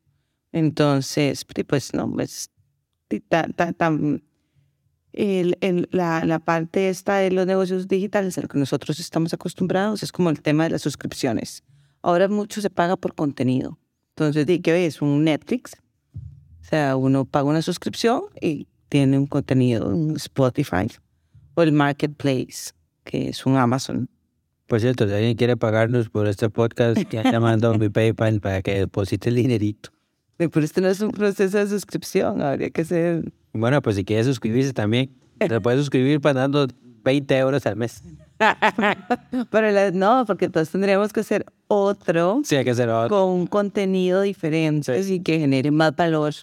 Entonces, 0.52 1.46
pues 1.66 1.96
no, 1.96 2.12
pues 2.12 2.52
tan, 3.28 4.22
el, 5.18 5.58
el, 5.62 5.90
la, 5.92 6.24
la, 6.26 6.38
parte 6.38 6.90
esta 6.90 7.18
de 7.18 7.32
los 7.32 7.48
negocios 7.48 7.88
digitales 7.88 8.38
a 8.38 8.42
lo 8.42 8.48
que 8.48 8.60
nosotros 8.60 9.00
estamos 9.00 9.34
acostumbrados 9.34 10.04
es 10.04 10.12
como 10.12 10.30
el 10.30 10.42
tema 10.42 10.66
de 10.66 10.70
las 10.70 10.84
suscripciones. 10.84 11.64
Ahora 12.04 12.28
mucho 12.28 12.62
se 12.62 12.70
paga 12.70 12.96
por 12.98 13.16
contenido. 13.16 13.80
Entonces, 14.16 14.46
¿qué 14.62 14.86
es? 14.86 15.02
Un 15.02 15.24
Netflix. 15.24 15.76
O 16.62 16.64
sea, 16.64 16.96
uno 16.96 17.26
paga 17.26 17.50
una 17.50 17.64
suscripción 17.64 18.22
y 18.40 18.68
tiene 18.90 19.18
un 19.18 19.26
contenido, 19.26 19.90
un 19.90 20.16
Spotify 20.18 20.88
o 21.56 21.64
el 21.64 21.72
Marketplace, 21.72 22.74
que 23.04 23.30
es 23.30 23.44
un 23.48 23.58
Amazon. 23.58 24.08
Por 24.68 24.82
cierto, 24.82 25.08
si 25.08 25.14
alguien 25.14 25.36
quiere 25.36 25.58
pagarnos 25.58 26.10
por 26.10 26.28
este 26.28 26.50
podcast, 26.52 27.02
ya 27.10 27.24
llamando 27.24 27.72
a 27.72 27.78
mi 27.78 27.90
PayPal 27.90 28.40
para 28.40 28.62
que 28.62 28.80
deposite 28.80 29.30
el 29.30 29.36
dinerito. 29.36 29.90
Pero 30.38 30.62
esto 30.62 30.82
no 30.82 30.90
es 30.90 31.02
un 31.02 31.10
proceso 31.10 31.58
de 31.58 31.68
suscripción, 31.68 32.44
habría 32.44 32.70
que 32.70 32.86
ser... 32.86 33.34
Bueno, 33.60 33.82
pues 33.82 33.96
si 33.96 34.06
quiere 34.06 34.24
suscribirse 34.24 34.74
también, 34.74 35.12
se 35.40 35.62
puede 35.62 35.78
suscribir 35.78 36.22
pagando 36.22 36.68
20 37.04 37.38
euros 37.38 37.66
al 37.66 37.76
mes. 37.76 38.04
Pero 39.50 39.92
no, 39.94 40.26
porque 40.26 40.46
entonces 40.46 40.72
tendríamos 40.72 41.12
que 41.12 41.22
hacer 41.22 41.46
otro. 41.68 42.42
Sí, 42.44 42.56
hay 42.56 42.64
que 42.64 42.72
hacer 42.72 42.90
otro. 42.90 43.10
Con 43.10 43.30
un 43.30 43.48
contenido 43.48 44.22
diferente 44.22 45.00
y 45.00 45.22
que 45.22 45.40
genere 45.40 45.72
más 45.72 45.96
valor. 45.96 46.34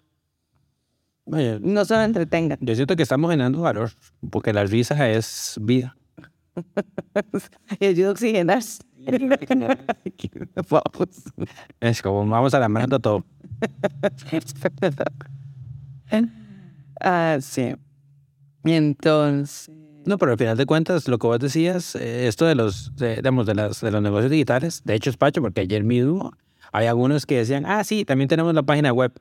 no 1.26 1.84
solo 1.84 2.02
entretengan. 2.02 2.58
Yo 2.60 2.74
siento 2.74 2.96
que 2.96 3.04
estamos 3.04 3.30
generando 3.30 3.60
valor, 3.60 3.92
porque 4.30 4.52
la 4.52 4.64
risa 4.64 5.08
es 5.10 5.56
vida. 5.60 5.96
y 7.80 7.86
ayuda 7.86 8.08
a 8.08 8.12
oxigenarse. 8.12 8.82
es 11.80 12.02
como 12.02 12.26
vamos 12.26 12.54
a 12.54 12.58
la 12.58 12.98
todo. 12.98 13.24
Ah, 17.00 17.38
sí. 17.40 17.74
Entonces. 18.64 19.70
No, 20.06 20.18
pero 20.18 20.32
al 20.32 20.38
final 20.38 20.56
de 20.56 20.66
cuentas, 20.66 21.08
lo 21.08 21.18
que 21.18 21.26
vos 21.26 21.38
decías, 21.38 21.94
eh, 21.96 22.28
esto 22.28 22.44
de 22.44 22.54
los, 22.54 22.94
de, 22.96 23.16
digamos, 23.16 23.46
de, 23.46 23.54
las, 23.54 23.80
de 23.80 23.90
los 23.90 24.02
negocios 24.02 24.30
digitales, 24.30 24.82
de 24.84 24.94
hecho 24.94 25.08
es 25.08 25.16
Pacho, 25.16 25.40
porque 25.40 25.62
ayer 25.62 25.82
mismo 25.82 26.32
hay 26.72 26.86
algunos 26.86 27.24
que 27.24 27.36
decían, 27.36 27.64
ah, 27.66 27.84
sí, 27.84 28.04
también 28.04 28.28
tenemos 28.28 28.52
la 28.54 28.62
página 28.62 28.92
web. 28.92 29.12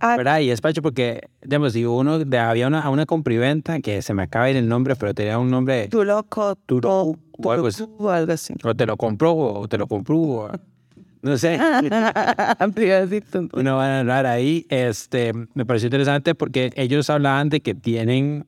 Ah, 0.00 0.16
¿Verdad? 0.16 0.40
Y 0.40 0.50
es 0.50 0.60
Pacho 0.60 0.82
porque, 0.82 1.28
digamos, 1.42 1.72
si 1.72 1.84
uno, 1.84 2.18
de, 2.18 2.38
había 2.38 2.66
una, 2.66 2.88
una 2.90 3.06
compriventa 3.06 3.80
que 3.80 4.02
se 4.02 4.12
me 4.12 4.24
acaba 4.24 4.46
de 4.46 4.52
ir 4.52 4.56
el 4.56 4.68
nombre, 4.68 4.96
pero 4.96 5.14
tenía 5.14 5.38
un 5.38 5.50
nombre... 5.50 5.88
Tu 5.88 6.04
loco. 6.04 6.56
Tu 6.66 6.80
loco. 6.80 7.18
O, 7.38 7.52
algo 7.52 7.68
así. 7.68 8.54
O 8.64 8.74
te 8.74 8.86
lo 8.86 8.96
compró, 8.96 9.36
o 9.36 9.68
te 9.68 9.78
lo 9.78 9.86
compró. 9.86 10.50
No 11.26 11.36
sé. 11.38 11.58
Uno 13.52 13.76
va 13.76 13.86
a 13.86 14.00
hablar 14.00 14.26
ahí. 14.26 14.66
Este, 14.70 15.32
me 15.54 15.66
pareció 15.66 15.88
interesante 15.88 16.34
porque 16.34 16.72
ellos 16.76 17.10
hablaban 17.10 17.48
de 17.48 17.60
que 17.60 17.74
tienen 17.74 18.46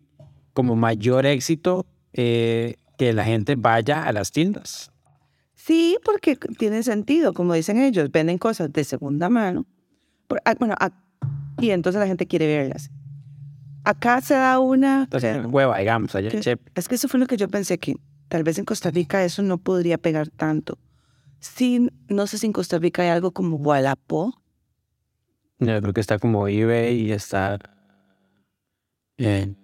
como 0.52 0.76
mayor 0.76 1.26
éxito 1.26 1.86
eh, 2.12 2.76
que 2.96 3.12
la 3.12 3.24
gente 3.24 3.56
vaya 3.56 4.04
a 4.04 4.12
las 4.12 4.32
tiendas. 4.32 4.90
Sí, 5.54 5.98
porque 6.04 6.36
tiene 6.36 6.82
sentido, 6.82 7.34
como 7.34 7.52
dicen 7.54 7.80
ellos, 7.80 8.10
venden 8.10 8.38
cosas 8.38 8.72
de 8.72 8.84
segunda 8.84 9.28
mano. 9.28 9.66
Ah, 10.44 10.54
bueno, 10.58 10.74
y 11.58 11.70
entonces 11.70 12.00
la 12.00 12.06
gente 12.06 12.26
quiere 12.26 12.46
verlas. 12.46 12.90
Acá 13.84 14.20
se 14.20 14.34
da 14.34 14.58
una... 14.58 15.04
Entonces, 15.04 15.44
hueva, 15.46 15.78
digamos. 15.78 16.14
Allá, 16.14 16.30
es 16.74 16.88
que 16.88 16.94
eso 16.94 17.08
fue 17.08 17.20
lo 17.20 17.26
que 17.26 17.36
yo 17.36 17.48
pensé 17.48 17.78
que 17.78 17.94
tal 18.28 18.42
vez 18.44 18.58
en 18.58 18.64
Costa 18.64 18.90
Rica 18.90 19.24
eso 19.24 19.42
no 19.42 19.58
podría 19.58 19.98
pegar 19.98 20.28
tanto 20.28 20.78
Sí, 21.40 21.88
no 22.08 22.26
sé 22.26 22.38
si 22.38 22.46
en 22.46 22.52
Costa 22.52 22.78
Rica 22.78 23.02
hay 23.02 23.08
algo 23.08 23.32
como 23.32 23.56
Wallapop. 23.56 24.34
No, 25.58 25.80
creo 25.80 25.92
que 25.92 26.00
está 26.00 26.18
como 26.18 26.46
eBay 26.48 27.00
y 27.00 27.12
está... 27.12 27.58
Bien. 29.16 29.56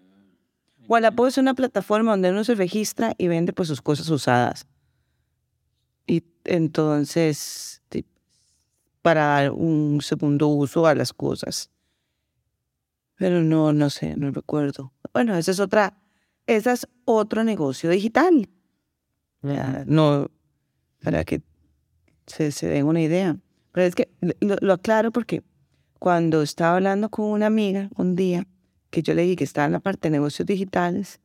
Wallapop 0.89 1.27
es 1.27 1.39
una 1.39 1.55
plataforma 1.55 2.13
donde 2.13 2.31
uno 2.31 2.45
se 2.45 2.55
registra 2.55 3.15
y 3.17 3.29
vende 3.29 3.53
pues 3.53 3.69
sus 3.69 3.81
cosas 3.81 4.09
usadas. 4.11 4.67
Y 6.07 6.25
entonces, 6.45 7.83
para 9.01 9.27
dar 9.27 9.51
un 9.53 10.01
segundo 10.03 10.49
uso 10.49 10.87
a 10.87 10.95
las 10.95 11.13
cosas. 11.13 11.71
Pero 13.17 13.43
no, 13.43 13.73
no 13.73 13.91
sé, 13.91 14.17
no 14.17 14.31
recuerdo. 14.31 14.93
Bueno, 15.13 15.37
esa 15.37 15.53
es 15.53 15.61
otra, 15.61 15.97
ese 16.47 16.73
es 16.73 16.89
otro 17.05 17.45
negocio 17.45 17.91
digital. 17.91 18.49
no, 19.87 20.31
para 21.03 21.25
que 21.25 21.43
se, 22.27 22.53
se 22.53 22.69
den 22.69 22.87
una 22.87 23.01
idea. 23.01 23.37
Pero 23.73 23.87
es 23.87 23.95
que 23.95 24.09
lo, 24.41 24.73
aclaro 24.73 25.11
porque 25.11 25.43
cuando 25.99 26.43
estaba 26.43 26.77
hablando 26.77 27.09
con 27.09 27.27
una 27.27 27.47
amiga 27.47 27.89
un 27.97 28.15
día, 28.15 28.47
que 28.91 29.03
yo 29.03 29.15
le 29.15 29.23
dije 29.23 29.37
que 29.37 29.45
estaba 29.45 29.67
en 29.67 29.73
la 29.73 29.81
parte 29.81 30.09
de 30.09 30.13
negocios 30.13 30.47
digitales, 30.47 31.21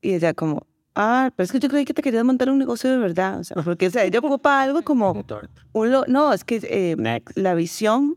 y 0.00 0.14
ella 0.14 0.32
como, 0.32 0.66
ah, 0.94 1.30
pero 1.36 1.44
es 1.44 1.52
que 1.52 1.58
yo 1.58 1.68
creí 1.68 1.84
que 1.84 1.92
te 1.92 2.02
querías 2.02 2.24
montar 2.24 2.48
un 2.48 2.58
negocio 2.58 2.90
de 2.90 2.96
verdad. 2.96 3.40
O 3.40 3.44
sea, 3.44 3.56
porque 3.64 3.88
o 3.88 3.90
sea, 3.90 4.04
ella 4.04 4.18
ocupa 4.20 4.62
algo 4.62 4.82
como... 4.82 5.24
Un 5.72 6.04
no, 6.08 6.32
es 6.32 6.44
que 6.44 6.60
eh, 6.62 7.22
la 7.34 7.54
visión 7.54 8.16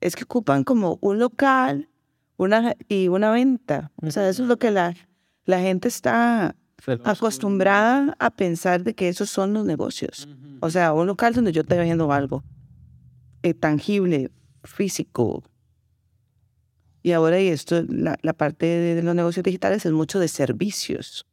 es 0.00 0.16
que 0.16 0.24
ocupan 0.24 0.64
como 0.64 0.98
un 1.00 1.18
local 1.18 1.88
una, 2.36 2.74
y 2.88 3.08
una 3.08 3.30
venta. 3.30 3.92
O 4.02 4.10
sea, 4.10 4.28
eso 4.28 4.42
es 4.42 4.48
lo 4.48 4.58
que 4.58 4.70
la, 4.70 4.94
la 5.44 5.60
gente 5.60 5.88
está 5.88 6.54
acostumbrada 7.04 8.16
a 8.18 8.30
pensar 8.30 8.82
de 8.82 8.94
que 8.94 9.08
esos 9.08 9.30
son 9.30 9.52
los 9.52 9.64
negocios. 9.64 10.28
O 10.60 10.70
sea, 10.70 10.92
un 10.92 11.06
local 11.06 11.34
donde 11.34 11.52
yo 11.52 11.62
estoy 11.62 11.78
viendo 11.78 12.12
algo 12.12 12.44
eh, 13.42 13.54
tangible, 13.54 14.30
físico. 14.64 15.42
Y 17.02 17.12
ahora 17.12 17.40
y 17.40 17.48
esto, 17.48 17.82
la, 17.88 18.18
la 18.22 18.32
parte 18.34 18.66
de, 18.66 19.02
los 19.02 19.14
negocios 19.14 19.42
digitales 19.42 19.86
es 19.86 19.92
mucho 19.92 20.18
de 20.18 20.28
servicios 20.28 21.26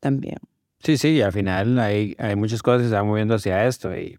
también. 0.00 0.38
Sí, 0.80 0.96
sí, 0.96 1.08
y 1.08 1.22
al 1.22 1.32
final 1.32 1.78
hay, 1.78 2.14
hay 2.18 2.36
muchas 2.36 2.62
cosas 2.62 2.82
que 2.82 2.88
se 2.88 2.94
van 2.94 3.06
moviendo 3.06 3.34
hacia 3.34 3.66
esto. 3.66 3.96
Y... 3.96 4.18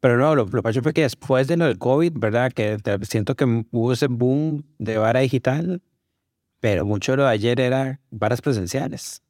Pero 0.00 0.16
no, 0.16 0.34
lo, 0.34 0.46
lo 0.46 0.82
fue 0.82 0.92
que 0.92 1.02
después 1.02 1.46
de 1.46 1.56
lo 1.56 1.66
del 1.66 1.78
COVID, 1.78 2.12
¿verdad? 2.16 2.52
Que 2.52 2.78
siento 3.02 3.36
que 3.36 3.64
hubo 3.70 3.92
ese 3.92 4.06
boom 4.06 4.64
de 4.78 4.96
vara 4.98 5.20
digital 5.20 5.82
pero 6.60 6.84
mucho 6.84 7.12
de 7.12 7.16
lo 7.16 7.24
de 7.24 7.30
ayer 7.30 7.58
era 7.58 8.00
varas 8.10 8.42
presenciales. 8.42 9.22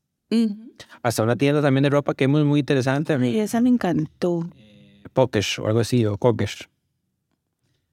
Hasta 1.03 1.23
una 1.23 1.37
tienda 1.37 1.62
también 1.62 1.83
de 1.83 1.90
ropa 1.90 2.14
que 2.14 2.25
es 2.25 2.31
muy 2.31 2.61
interesante. 2.61 3.19
Y 3.29 3.38
esa 3.40 3.61
me 3.61 3.69
encantó. 3.69 4.49
Eh, 4.57 5.03
Pokesh 5.12 5.61
o 5.61 5.66
algo 5.66 5.81
así, 5.81 6.05
o 6.07 6.16
Kokesh. 6.16 6.69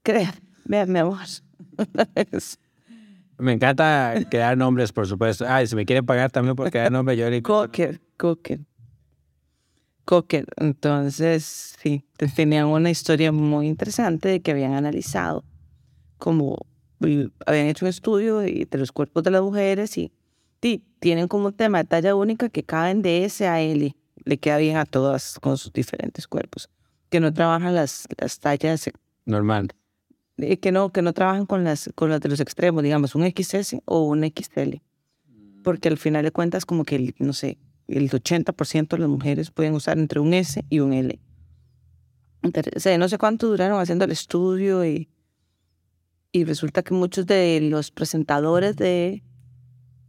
Crea, 0.03 0.33
vean, 0.65 0.91
mi 0.91 0.99
amor. 0.99 1.19
me 3.37 3.53
encanta 3.53 4.15
crear 4.29 4.57
nombres, 4.57 4.91
por 4.91 5.07
supuesto. 5.07 5.45
Ah, 5.47 5.65
si 5.65 5.75
me 5.75 5.85
quieren 5.85 6.05
pagar 6.05 6.31
también 6.31 6.55
por 6.55 6.69
crear 6.71 6.91
nombres, 6.91 7.17
yo 7.17 7.29
le 7.29 7.41
Cocker, 7.41 7.99
Cocker. 8.17 8.59
Cocker. 10.05 10.45
Entonces, 10.55 11.75
sí, 11.81 12.05
tenían 12.35 12.67
una 12.67 12.89
historia 12.89 13.31
muy 13.31 13.67
interesante 13.67 14.29
de 14.29 14.39
que 14.41 14.51
habían 14.51 14.73
analizado 14.73 15.43
como 16.17 16.65
habían 17.45 17.67
hecho 17.67 17.85
un 17.85 17.89
estudio 17.89 18.39
de, 18.39 18.67
los 18.71 18.91
cuerpos 18.91 19.23
de 19.23 19.31
las 19.31 19.41
mujeres 19.41 19.97
y, 19.97 20.11
tienen 20.59 21.27
como 21.27 21.47
un 21.47 21.53
tema 21.53 21.79
de 21.79 21.83
talla 21.85 22.15
única 22.15 22.49
que 22.49 22.63
caben 22.63 23.01
de 23.01 23.25
S 23.25 23.47
a 23.47 23.61
L. 23.61 23.95
Le 24.23 24.37
queda 24.37 24.57
bien 24.57 24.77
a 24.77 24.85
todas 24.85 25.39
con 25.39 25.57
sus 25.57 25.71
diferentes 25.71 26.27
cuerpos. 26.27 26.69
Que 27.09 27.19
no 27.19 27.33
trabajan 27.33 27.75
las, 27.75 28.07
las 28.17 28.39
tallas 28.39 28.89
normal. 29.25 29.69
que 30.37 30.71
no, 30.71 30.91
que 30.91 31.01
no 31.01 31.13
trabajan 31.13 31.45
con 31.45 31.63
las, 31.63 31.89
con 31.95 32.09
las 32.09 32.19
de 32.21 32.29
los 32.29 32.39
extremos, 32.39 32.83
digamos, 32.83 33.15
un 33.15 33.23
XS 33.23 33.77
o 33.85 34.01
un 34.01 34.23
XL. 34.23 34.77
Porque 35.63 35.87
al 35.87 35.97
final 35.97 36.23
de 36.23 36.31
cuentas, 36.31 36.65
como 36.65 36.83
que, 36.83 36.95
el, 36.95 37.15
no 37.19 37.33
sé, 37.33 37.57
el 37.87 38.09
80% 38.09 38.87
de 38.89 38.97
las 38.97 39.09
mujeres 39.09 39.51
pueden 39.51 39.73
usar 39.73 39.97
entre 39.97 40.19
un 40.19 40.33
S 40.33 40.63
y 40.69 40.79
un 40.79 40.93
L. 40.93 41.19
o 42.43 42.79
sea, 42.79 42.97
no 42.97 43.07
sé 43.07 43.17
cuánto 43.17 43.47
duraron 43.47 43.79
haciendo 43.79 44.05
el 44.05 44.11
estudio 44.11 44.85
y 44.85 45.09
y 46.31 46.43
resulta 46.43 46.83
que 46.83 46.93
muchos 46.93 47.25
de 47.25 47.59
los 47.61 47.91
presentadores 47.91 48.75
de, 48.75 49.23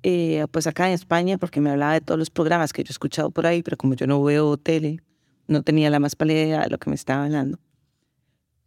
eh, 0.03 0.47
pues 0.51 0.67
acá 0.67 0.87
en 0.89 0.95
España, 0.95 1.39
porque 1.39 1.61
me 1.61 1.71
hablaba 1.71 1.95
de 1.95 2.01
todos 2.01 2.19
los 2.19 2.31
programas 2.31 2.73
que 2.73 2.83
yo 2.85 2.89
he 2.91 2.93
escuchado 2.93 3.31
por 3.31 3.47
ahí, 3.47 3.63
pero 3.63 3.77
como 3.77 3.95
yo 3.95 4.07
no 4.07 4.23
veo 4.23 4.57
tele, 4.57 5.01
no 5.47 5.63
tenía 5.63 5.91
la 5.91 5.99
más 6.01 6.15
pálida 6.17 6.43
idea 6.43 6.63
de 6.63 6.71
lo 6.71 6.79
que 6.79 6.91
me 6.91 6.97
estaba 6.97 7.25
hablando, 7.25 7.59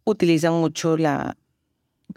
utilizan 0.04 0.54
mucho 0.54 0.96
la, 0.96 1.36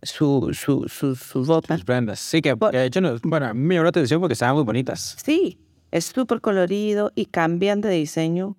su, 0.01 0.51
su, 0.53 0.87
su, 0.89 1.15
su 1.15 1.43
ropa. 1.45 1.75
Las 1.75 1.83
prendas. 1.85 2.19
Sí, 2.19 2.41
que 2.41 2.55
que 2.71 2.77
de 2.77 2.85
hecho, 2.85 3.01
no- 3.01 3.17
bueno, 3.23 3.47
a 3.47 3.53
mí 3.53 3.59
me 3.61 3.75
llamó 3.75 3.83
la 3.83 3.89
atención 3.89 4.19
porque 4.19 4.33
estaban 4.33 4.55
muy 4.55 4.63
bonitas. 4.63 5.15
Sí, 5.23 5.59
es 5.91 6.05
súper 6.05 6.41
colorido 6.41 7.11
y 7.15 7.25
cambian 7.27 7.81
de 7.81 7.89
diseño 7.89 8.57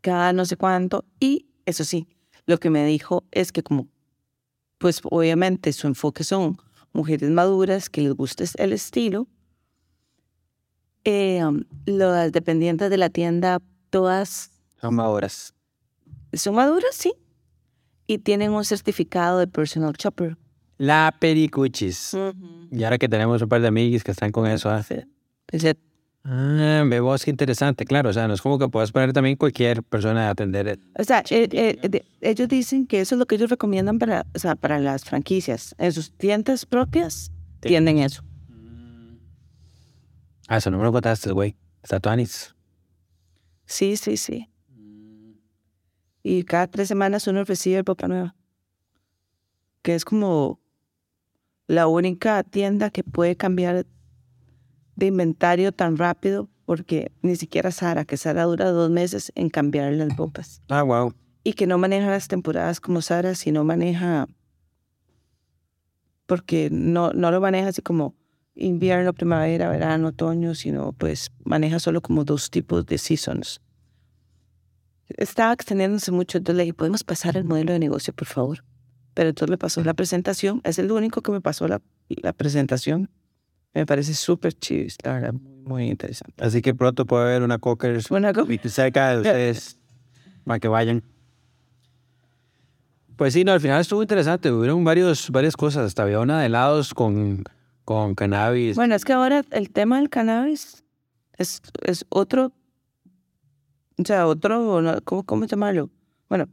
cada 0.00 0.32
no 0.32 0.44
sé 0.44 0.56
cuánto. 0.56 1.04
Y 1.20 1.46
eso 1.66 1.84
sí, 1.84 2.06
lo 2.46 2.58
que 2.58 2.70
me 2.70 2.84
dijo 2.84 3.24
es 3.30 3.52
que 3.52 3.62
como, 3.62 3.88
pues 4.78 5.00
obviamente 5.04 5.72
su 5.72 5.86
enfoque 5.86 6.24
son 6.24 6.58
mujeres 6.94 7.28
maduras 7.30 7.90
que 7.90 8.00
les 8.00 8.14
gusta 8.14 8.44
el 8.56 8.72
estilo, 8.72 9.26
eh, 11.04 11.44
um, 11.44 11.64
las 11.84 12.32
dependientes 12.32 12.88
de 12.88 12.96
la 12.96 13.10
tienda, 13.10 13.60
todas 13.90 14.50
Son 14.80 14.94
maduras. 14.94 15.54
son 16.32 16.54
maduras, 16.54 16.94
sí, 16.94 17.12
y 18.06 18.18
tienen 18.18 18.52
un 18.52 18.64
certificado 18.64 19.38
de 19.38 19.46
personal 19.46 19.92
shopper. 19.98 20.38
La 20.78 21.14
pericuchis. 21.20 22.16
Y 22.70 22.82
ahora 22.84 22.98
que 22.98 23.08
tenemos 23.08 23.40
un 23.42 23.48
par 23.48 23.60
de 23.60 23.68
amiguis 23.68 24.02
que 24.02 24.10
están 24.10 24.32
con 24.32 24.46
eso. 24.46 24.70
ah. 24.70 24.82
Ah, 26.26 26.84
ve 26.88 27.00
vos 27.00 27.22
qué 27.24 27.30
interesante, 27.30 27.84
claro. 27.84 28.08
O 28.08 28.12
sea, 28.12 28.26
no 28.26 28.32
es 28.34 28.40
como 28.40 28.58
que 28.58 28.68
puedas 28.68 28.92
poner 28.92 29.12
también 29.12 29.36
cualquier 29.36 29.82
persona 29.82 30.28
a 30.28 30.30
atender. 30.30 30.68
el- 30.68 30.80
O 30.98 31.04
sea, 31.04 31.22
eh, 31.30 31.48
eh, 31.52 31.88
de- 31.88 32.04
ellos 32.22 32.48
dicen 32.48 32.86
que 32.86 33.00
eso 33.00 33.14
es 33.14 33.18
lo 33.18 33.26
que 33.26 33.34
ellos 33.34 33.50
recomiendan 33.50 33.98
para, 33.98 34.24
o 34.34 34.38
sea, 34.38 34.54
para 34.54 34.78
las 34.78 35.04
franquicias. 35.04 35.74
En 35.78 35.92
sus 35.92 36.12
tiendas 36.12 36.64
propias 36.64 37.30
Sí. 37.62 37.68
tienen 37.68 37.98
eso. 37.98 38.22
Ah, 40.48 40.56
eso 40.58 40.70
no 40.70 40.78
me 40.78 40.84
lo 40.84 40.92
contaste, 40.92 41.30
güey. 41.32 41.56
Está 41.82 42.00
Tuanis. 42.00 42.54
Sí, 43.66 43.96
sí, 43.96 44.16
sí. 44.16 44.48
Y 46.22 46.44
cada 46.44 46.66
tres 46.68 46.88
semanas 46.88 47.26
uno 47.26 47.44
recibe 47.44 47.82
ropa 47.82 48.08
nueva. 48.08 48.34
Que 49.82 49.94
es 49.94 50.06
como 50.06 50.58
la 51.66 51.86
única 51.86 52.42
tienda 52.44 52.88
que 52.90 53.04
puede 53.04 53.36
cambiar 53.36 53.86
de 54.96 55.06
inventario 55.06 55.72
tan 55.72 55.96
rápido 55.96 56.48
porque 56.64 57.12
ni 57.22 57.36
siquiera 57.36 57.70
Sara, 57.70 58.04
que 58.04 58.16
Sara 58.16 58.44
dura 58.44 58.70
dos 58.70 58.90
meses 58.90 59.32
en 59.34 59.50
cambiar 59.50 59.92
las 59.92 60.16
ropas. 60.16 60.62
Ah, 60.68 60.82
wow. 60.82 61.14
y 61.42 61.52
que 61.52 61.66
no 61.66 61.76
maneja 61.78 62.08
las 62.08 62.26
temporadas 62.26 62.80
como 62.80 63.02
Sara, 63.02 63.34
sino 63.34 63.64
maneja, 63.64 64.26
porque 66.26 66.70
no, 66.72 67.12
no 67.12 67.30
lo 67.30 67.40
maneja 67.40 67.68
así 67.68 67.82
como 67.82 68.14
invierno, 68.54 69.12
primavera, 69.12 69.68
verano, 69.68 70.08
otoño, 70.08 70.54
sino 70.54 70.92
pues 70.92 71.30
maneja 71.44 71.78
solo 71.78 72.00
como 72.00 72.24
dos 72.24 72.50
tipos 72.50 72.86
de 72.86 72.98
seasons. 72.98 73.60
Estaba 75.08 75.52
extendiéndose 75.52 76.12
mucho, 76.12 76.38
entonces 76.38 76.56
le 76.56 76.62
dije, 76.62 76.74
¿podemos 76.74 77.04
pasar 77.04 77.36
el 77.36 77.44
modelo 77.44 77.72
de 77.72 77.78
negocio, 77.78 78.14
por 78.14 78.26
favor? 78.26 78.64
Pero 79.12 79.28
entonces 79.28 79.50
me 79.50 79.58
pasó 79.58 79.84
la 79.84 79.94
presentación, 79.94 80.62
es 80.64 80.78
el 80.78 80.90
único 80.90 81.20
que 81.20 81.30
me 81.30 81.40
pasó 81.42 81.68
la, 81.68 81.82
la 82.08 82.32
presentación. 82.32 83.10
Me 83.74 83.84
parece 83.86 84.14
súper 84.14 84.52
chido, 84.54 84.86
la 85.02 85.12
verdad, 85.14 85.32
muy, 85.32 85.52
muy 85.64 85.88
interesante. 85.88 86.42
Así 86.44 86.62
que 86.62 86.74
pronto 86.74 87.06
puede 87.06 87.24
haber 87.24 87.42
una 87.42 87.58
Cockers 87.58 88.10
Una 88.10 88.32
co- 88.32 88.46
cerca 88.68 89.10
de 89.10 89.16
ustedes 89.22 89.78
para 90.44 90.60
que 90.60 90.68
vayan. 90.68 91.02
Pues 93.16 93.32
sí, 93.34 93.44
no, 93.44 93.52
al 93.52 93.60
final 93.60 93.80
estuvo 93.80 94.02
interesante. 94.02 94.50
Hubieron 94.50 94.82
varios, 94.84 95.30
varias 95.30 95.56
cosas. 95.56 95.86
Hasta 95.86 96.02
había 96.02 96.20
una 96.20 96.40
de 96.40 96.46
helados 96.46 96.94
con, 96.94 97.44
con 97.84 98.14
cannabis. 98.14 98.76
Bueno, 98.76 98.94
es 98.94 99.04
que 99.04 99.12
ahora 99.12 99.42
el 99.50 99.70
tema 99.70 99.98
del 99.98 100.10
cannabis 100.10 100.84
es, 101.38 101.60
es 101.82 102.04
otro, 102.08 102.52
o 103.98 104.04
sea, 104.04 104.26
otro, 104.26 105.00
¿cómo, 105.04 105.22
cómo 105.24 105.44
llamarlo? 105.44 105.90
Bueno, 106.28 106.48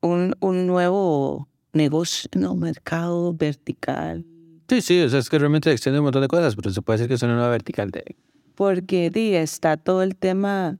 un, 0.00 0.34
un 0.40 0.66
nuevo 0.66 1.48
negocio, 1.74 2.28
no, 2.36 2.56
mercado 2.56 3.34
vertical, 3.34 4.24
Sí, 4.70 4.82
sí, 4.82 5.00
o 5.00 5.08
sea, 5.08 5.18
es 5.18 5.28
que 5.28 5.36
realmente 5.36 5.72
extiende 5.72 5.98
un 5.98 6.04
montón 6.04 6.22
de 6.22 6.28
cosas, 6.28 6.54
pero 6.54 6.70
se 6.70 6.80
puede 6.80 6.98
decir 6.98 7.08
que 7.08 7.14
es 7.14 7.22
una 7.24 7.34
nueva 7.34 7.48
vertical 7.48 7.90
de... 7.90 8.14
porque 8.54 9.10
di, 9.10 9.34
está 9.34 9.76
todo 9.76 10.04
el 10.04 10.14
tema 10.14 10.78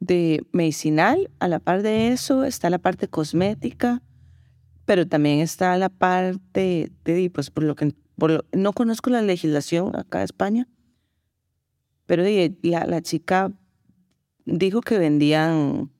de 0.00 0.44
medicinal, 0.52 1.30
a 1.38 1.48
la 1.48 1.58
par 1.58 1.80
de 1.82 2.08
eso 2.08 2.44
está 2.44 2.68
la 2.68 2.76
parte 2.78 3.08
cosmética, 3.08 4.02
pero 4.84 5.08
también 5.08 5.40
está 5.40 5.78
la 5.78 5.88
parte 5.88 6.92
de, 7.04 7.30
pues 7.30 7.48
por 7.48 7.64
lo 7.64 7.74
que, 7.74 7.94
por 8.18 8.32
lo- 8.32 8.44
no 8.52 8.74
conozco 8.74 9.08
la 9.08 9.22
legislación 9.22 9.96
acá 9.96 10.18
en 10.18 10.24
España, 10.24 10.68
pero 12.04 12.22
di, 12.22 12.54
la, 12.60 12.84
la 12.84 13.00
chica 13.00 13.50
dijo 14.44 14.82
que 14.82 14.98
vendían, 14.98 15.90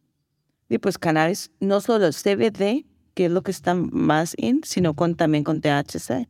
di, 0.69 0.77
pues 0.77 0.99
cannabis, 0.99 1.51
no 1.61 1.81
solo 1.81 2.11
CBD, 2.13 2.85
que 3.15 3.25
es 3.25 3.31
lo 3.33 3.41
que 3.41 3.53
está 3.53 3.73
más 3.75 4.35
in, 4.37 4.61
sino 4.65 4.93
con, 4.93 5.15
también 5.15 5.45
con 5.45 5.63
THC. 5.63 6.29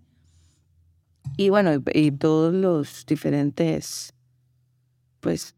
Y 1.36 1.50
bueno, 1.50 1.74
y, 1.74 1.82
y 1.94 2.10
todos 2.10 2.52
los 2.54 3.04
diferentes, 3.06 4.12
pues, 5.20 5.54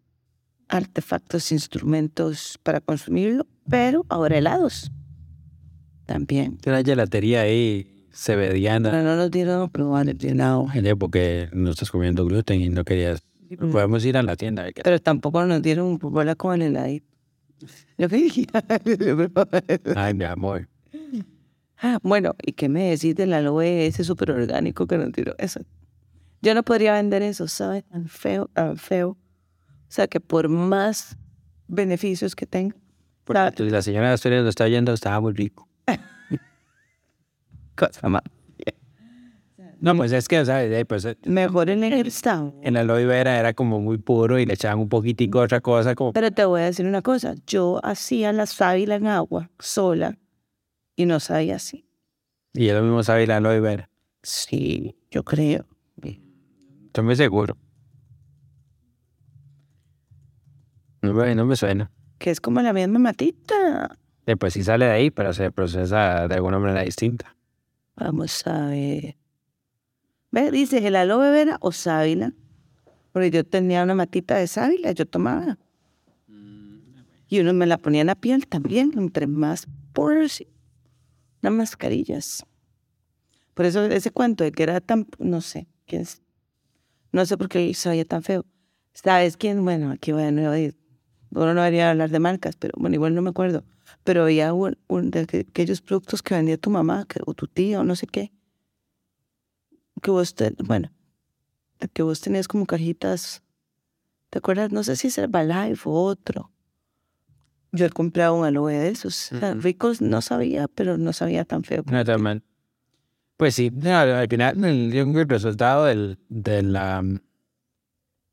artefactos, 0.69 1.51
instrumentos 1.53 2.59
para 2.63 2.81
consumirlo, 2.81 3.47
pero 3.69 4.05
ahora 4.09 4.39
helados 4.39 4.91
también. 6.07 6.57
Tiene 6.57 6.79
una 6.79 6.85
gelatería 6.85 7.43
ahí, 7.43 8.07
sebediana, 8.13 8.91
Pero 8.91 9.03
no 9.03 9.17
nos 9.17 9.31
dieron 9.31 9.69
probar 9.71 10.09
el 10.09 10.25
helado. 10.25 10.67
porque 10.99 11.49
no 11.53 11.71
estás 11.71 11.91
comiendo 11.91 12.25
gluten 12.25 12.61
y 12.61 12.71
no 12.71 12.85
querías... 12.85 13.23
Podemos 13.73 14.05
ir 14.05 14.17
a 14.17 14.23
la 14.23 14.37
tienda. 14.37 14.67
a 14.67 14.71
Pero 14.85 14.99
tampoco 15.01 15.45
nos 15.47 15.63
dieron 15.63 15.99
bola 15.99 16.35
con 16.35 16.61
el 16.61 16.69
heladito. 16.69 17.07
Yo 17.97 18.09
quería. 18.09 18.47
Ay, 19.97 20.15
mi 20.15 20.25
amor. 20.25 20.69
Ah, 21.81 21.99
bueno, 22.03 22.35
¿y 22.43 22.53
qué 22.53 22.69
me 22.69 22.91
decís 22.91 23.15
del 23.15 23.33
aloe 23.33 23.87
ese 23.87 24.03
súper 24.05 24.33
orgánico 24.33 24.87
que 24.87 24.99
nos 24.99 25.13
tiró? 25.13 25.35
Eso. 25.39 25.61
Yo 26.43 26.55
no 26.55 26.63
podría 26.63 26.93
vender 26.95 27.23
eso, 27.23 27.47
¿sabes? 27.49 27.85
Tan 27.85 28.09
feo, 28.09 28.49
tan 28.53 28.77
feo. 28.77 29.11
O 29.11 29.17
sea, 29.91 30.07
que 30.09 30.21
por 30.21 30.49
más 30.49 31.17
beneficios 31.67 32.35
que 32.35 32.47
tenga, 32.47 32.77
Porque 33.25 33.65
la 33.65 33.83
señora 33.83 34.09
de 34.09 34.15
Asturias 34.15 34.43
lo 34.43 34.49
está 34.49 34.65
oyendo, 34.65 34.93
estaba 34.93 35.21
muy 35.21 35.33
rico. 35.33 35.69
cosa 37.77 38.09
más. 38.09 38.23
No, 39.81 39.97
pues 39.97 40.11
es 40.11 40.27
que, 40.27 40.45
¿sabes? 40.45 40.85
Pues, 40.87 41.05
eh, 41.05 41.17
Mejor 41.25 41.71
en 41.71 41.85
el 41.85 42.07
estado. 42.07 42.53
en 42.63 42.75
la 42.75 42.81
aloe 42.81 43.07
vera 43.07 43.39
era 43.39 43.55
como 43.55 43.81
muy 43.81 43.97
puro 43.99 44.39
y 44.41 44.45
le 44.45 44.55
echaban 44.55 44.81
un 44.81 44.89
poquitico 44.89 45.39
otra 45.39 45.61
cosa, 45.61 45.95
como... 45.95 46.13
Pero 46.13 46.33
te 46.33 46.45
voy 46.45 46.63
a 46.63 46.65
decir 46.65 46.85
una 46.85 47.01
cosa. 47.01 47.37
Yo 47.47 47.79
hacía 47.85 48.33
la 48.33 48.47
sábila 48.47 48.97
en 48.97 49.07
agua, 49.07 49.51
sola, 49.61 50.19
y 50.99 51.07
no 51.07 51.21
sabía 51.21 51.57
así. 51.57 51.87
Y 52.53 52.67
es 52.69 52.75
lo 52.75 52.83
mismo 52.83 53.05
sabe 53.05 53.25
la 53.25 53.37
aloe 53.37 53.61
vera. 53.61 53.89
Sí, 54.21 54.97
yo 55.13 55.23
creo. 55.23 55.65
Estoy 56.03 57.05
muy 57.05 57.15
seguro. 57.15 57.57
No 61.01 61.15
me, 61.15 61.37
no 61.37 61.47
me 61.47 61.55
suena. 61.55 61.93
Que 62.19 62.33
es 62.33 62.41
como 62.41 62.61
la 62.61 62.73
misma 62.73 62.99
matita. 62.99 63.97
Eh, 64.27 64.37
pues 64.37 64.55
sí 64.55 64.65
sale 64.65 64.87
de 64.87 64.91
ahí, 64.91 65.11
pero 65.13 65.33
se 65.33 65.53
procesa 65.53 66.27
de 66.27 66.35
alguna 66.35 66.59
manera 66.59 66.83
distinta. 66.83 67.37
Vamos 67.95 68.45
a 68.49 68.67
ver. 68.67 69.17
Ve, 70.33 70.51
dice 70.51 70.85
el 70.85 70.97
aloe 70.97 71.31
vera 71.31 71.59
o 71.61 71.71
sábila. 71.71 72.33
Porque 73.13 73.31
yo 73.31 73.45
tenía 73.45 73.85
una 73.85 73.95
matita 73.95 74.37
de 74.37 74.49
sábila, 74.49 74.91
yo 74.91 75.07
tomaba. 75.07 75.59
Y 77.29 77.39
uno 77.39 77.53
me 77.53 77.67
la 77.67 77.79
ponía 77.79 78.01
en 78.01 78.09
la 78.09 78.17
piel 78.17 78.49
también, 78.49 78.91
entre 78.97 79.29
más 79.29 79.69
poros, 79.93 80.43
unas 81.43 81.53
mascarillas. 81.55 82.45
Por 83.55 83.67
eso 83.67 83.85
ese 83.87 84.11
cuento 84.11 84.45
de 84.45 84.53
que 84.53 84.63
era 84.63 84.81
tan, 84.81 85.07
no 85.19 85.41
sé, 85.41 85.67
quién 85.87 86.03
es- 86.03 86.23
no 87.13 87.25
sé 87.27 87.37
por 87.37 87.49
qué 87.49 87.73
se 87.75 87.89
veía 87.89 88.05
tan 88.05 88.23
feo. 88.23 88.45
¿Sabes 88.93 89.37
quién? 89.37 89.65
Bueno, 89.65 89.91
aquí 89.91 90.13
voy 90.13 90.25
a 90.25 90.31
nuevo 90.31 90.55
ir. 90.57 90.77
Uno 91.31 91.55
no 91.55 91.61
debería 91.63 91.91
hablar 91.91 92.11
de 92.11 92.19
marcas, 92.21 92.57
pero 92.57 92.75
bueno, 92.79 92.95
igual 92.95 93.15
no 93.15 93.23
me 93.23 93.31
acuerdo. 93.31 93.65
Pero 94.05 94.23
había 94.25 94.53
un, 94.55 94.77
de 94.89 95.27
aqu- 95.27 95.49
aquellos 95.49 95.81
productos 95.81 96.23
que 96.23 96.35
vendía 96.35 96.59
tu 96.59 96.71
mamá 96.71 97.07
que- 97.09 97.21
o 97.27 97.35
tu 97.35 97.47
tía 97.47 97.83
no 97.83 97.97
sé 97.97 98.07
qué. 98.07 98.33
Que 100.03 100.11
vos, 100.11 100.35
te- 100.35 100.55
bueno, 100.65 100.91
que 101.93 102.03
vos 102.03 102.21
tenías 102.21 102.49
como 102.49 102.67
cajitas. 102.67 103.43
¿Te 104.31 104.39
acuerdas? 104.39 104.73
No 104.73 104.85
sé 104.85 104.97
si 104.97 105.09
es 105.09 105.19
Herbalife 105.19 105.89
o 105.89 105.93
otro. 105.93 106.51
Yo 107.73 107.87
he 107.87 107.91
comprado 107.91 108.35
un 108.35 108.45
aloe 108.45 108.73
de 108.73 108.89
esos. 108.89 109.31
Ricos 109.61 110.01
no 110.01 110.21
sabía, 110.23 110.69
pero 110.69 110.97
no 110.99 111.13
sabía 111.13 111.45
tan 111.45 111.65
feo. 111.65 111.83
No, 111.91 112.05
también. 112.05 112.43
Pues 113.37 113.55
sí, 113.55 113.71
al 113.87 114.27
final 114.29 114.65
el, 114.65 114.93
el 114.95 115.29
resultado 115.29 115.85
del, 115.85 116.19
de 116.29 116.63
la 116.63 117.03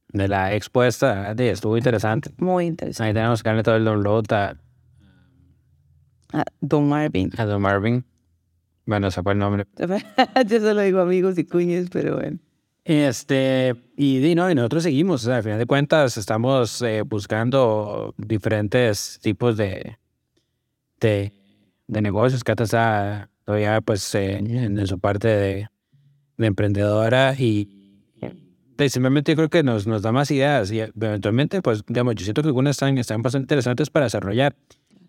de 0.09 0.27
la 0.29 0.53
expuesta 0.55 1.35
de, 1.35 1.51
estuvo 1.51 1.77
interesante. 1.77 2.31
Muy 2.37 2.65
interesante. 2.67 3.09
Ahí 3.09 3.13
tenemos 3.13 3.43
que 3.43 3.49
darle 3.49 3.63
todo 3.63 3.75
el 3.75 3.83
download 3.85 4.31
a, 4.31 4.57
Ah, 6.33 6.45
Don 6.59 6.87
Marvin. 6.89 7.29
a 7.37 7.45
Don 7.45 7.61
Marvin. 7.61 8.03
Bueno, 8.85 9.11
se 9.11 9.21
fue 9.23 9.33
el 9.33 9.39
nombre. 9.39 9.65
Yo 10.47 10.59
solo 10.59 10.81
digo 10.81 10.99
amigos 11.01 11.37
y 11.37 11.45
cuñes, 11.45 11.89
pero 11.91 12.15
bueno. 12.17 12.39
Este, 12.85 13.73
y, 13.97 14.35
no, 14.35 14.49
y 14.51 14.53
nosotros 14.53 14.83
seguimos, 14.83 15.23
o 15.23 15.25
sea, 15.25 15.37
al 15.37 15.43
final 15.43 15.57
de 15.57 15.65
cuentas 15.65 16.17
estamos 16.17 16.83
eh, 16.83 17.01
buscando 17.01 18.13
diferentes 18.15 19.19
tipos 19.23 19.57
de, 19.57 19.97
de, 20.99 21.33
de 21.87 22.01
negocios. 22.03 22.43
Cata 22.43 22.63
está 22.63 23.31
todavía 23.43 23.81
pues 23.81 24.13
eh, 24.13 24.37
en, 24.37 24.85
su 24.85 24.99
parte 24.99 25.27
de, 25.27 25.67
de 26.37 26.45
emprendedora 26.45 27.33
y, 27.33 28.03
y 28.77 28.89
simplemente 28.89 29.31
yo 29.31 29.35
creo 29.35 29.49
que 29.49 29.63
nos, 29.63 29.87
nos 29.87 30.03
da 30.03 30.11
más 30.11 30.29
ideas 30.29 30.71
y 30.71 30.81
eventualmente 30.81 31.63
pues 31.63 31.83
digamos 31.87 32.13
yo 32.13 32.23
siento 32.23 32.43
que 32.43 32.49
algunas 32.49 32.75
están, 32.75 32.99
están 32.99 33.23
bastante 33.23 33.45
interesantes 33.45 33.89
para 33.89 34.05
desarrollar. 34.05 34.55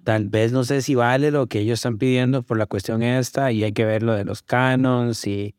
Tal 0.02 0.30
vez 0.30 0.50
no 0.50 0.64
sé 0.64 0.80
si 0.80 0.94
vale 0.94 1.30
lo 1.30 1.46
que 1.46 1.58
ellos 1.58 1.80
están 1.80 1.98
pidiendo 1.98 2.42
por 2.42 2.56
la 2.56 2.64
cuestión 2.64 3.02
esta 3.02 3.52
y 3.52 3.64
hay 3.64 3.72
que 3.72 3.84
ver 3.84 4.02
lo 4.02 4.14
de 4.14 4.24
los 4.24 4.40
canons 4.40 5.26
y 5.26 5.54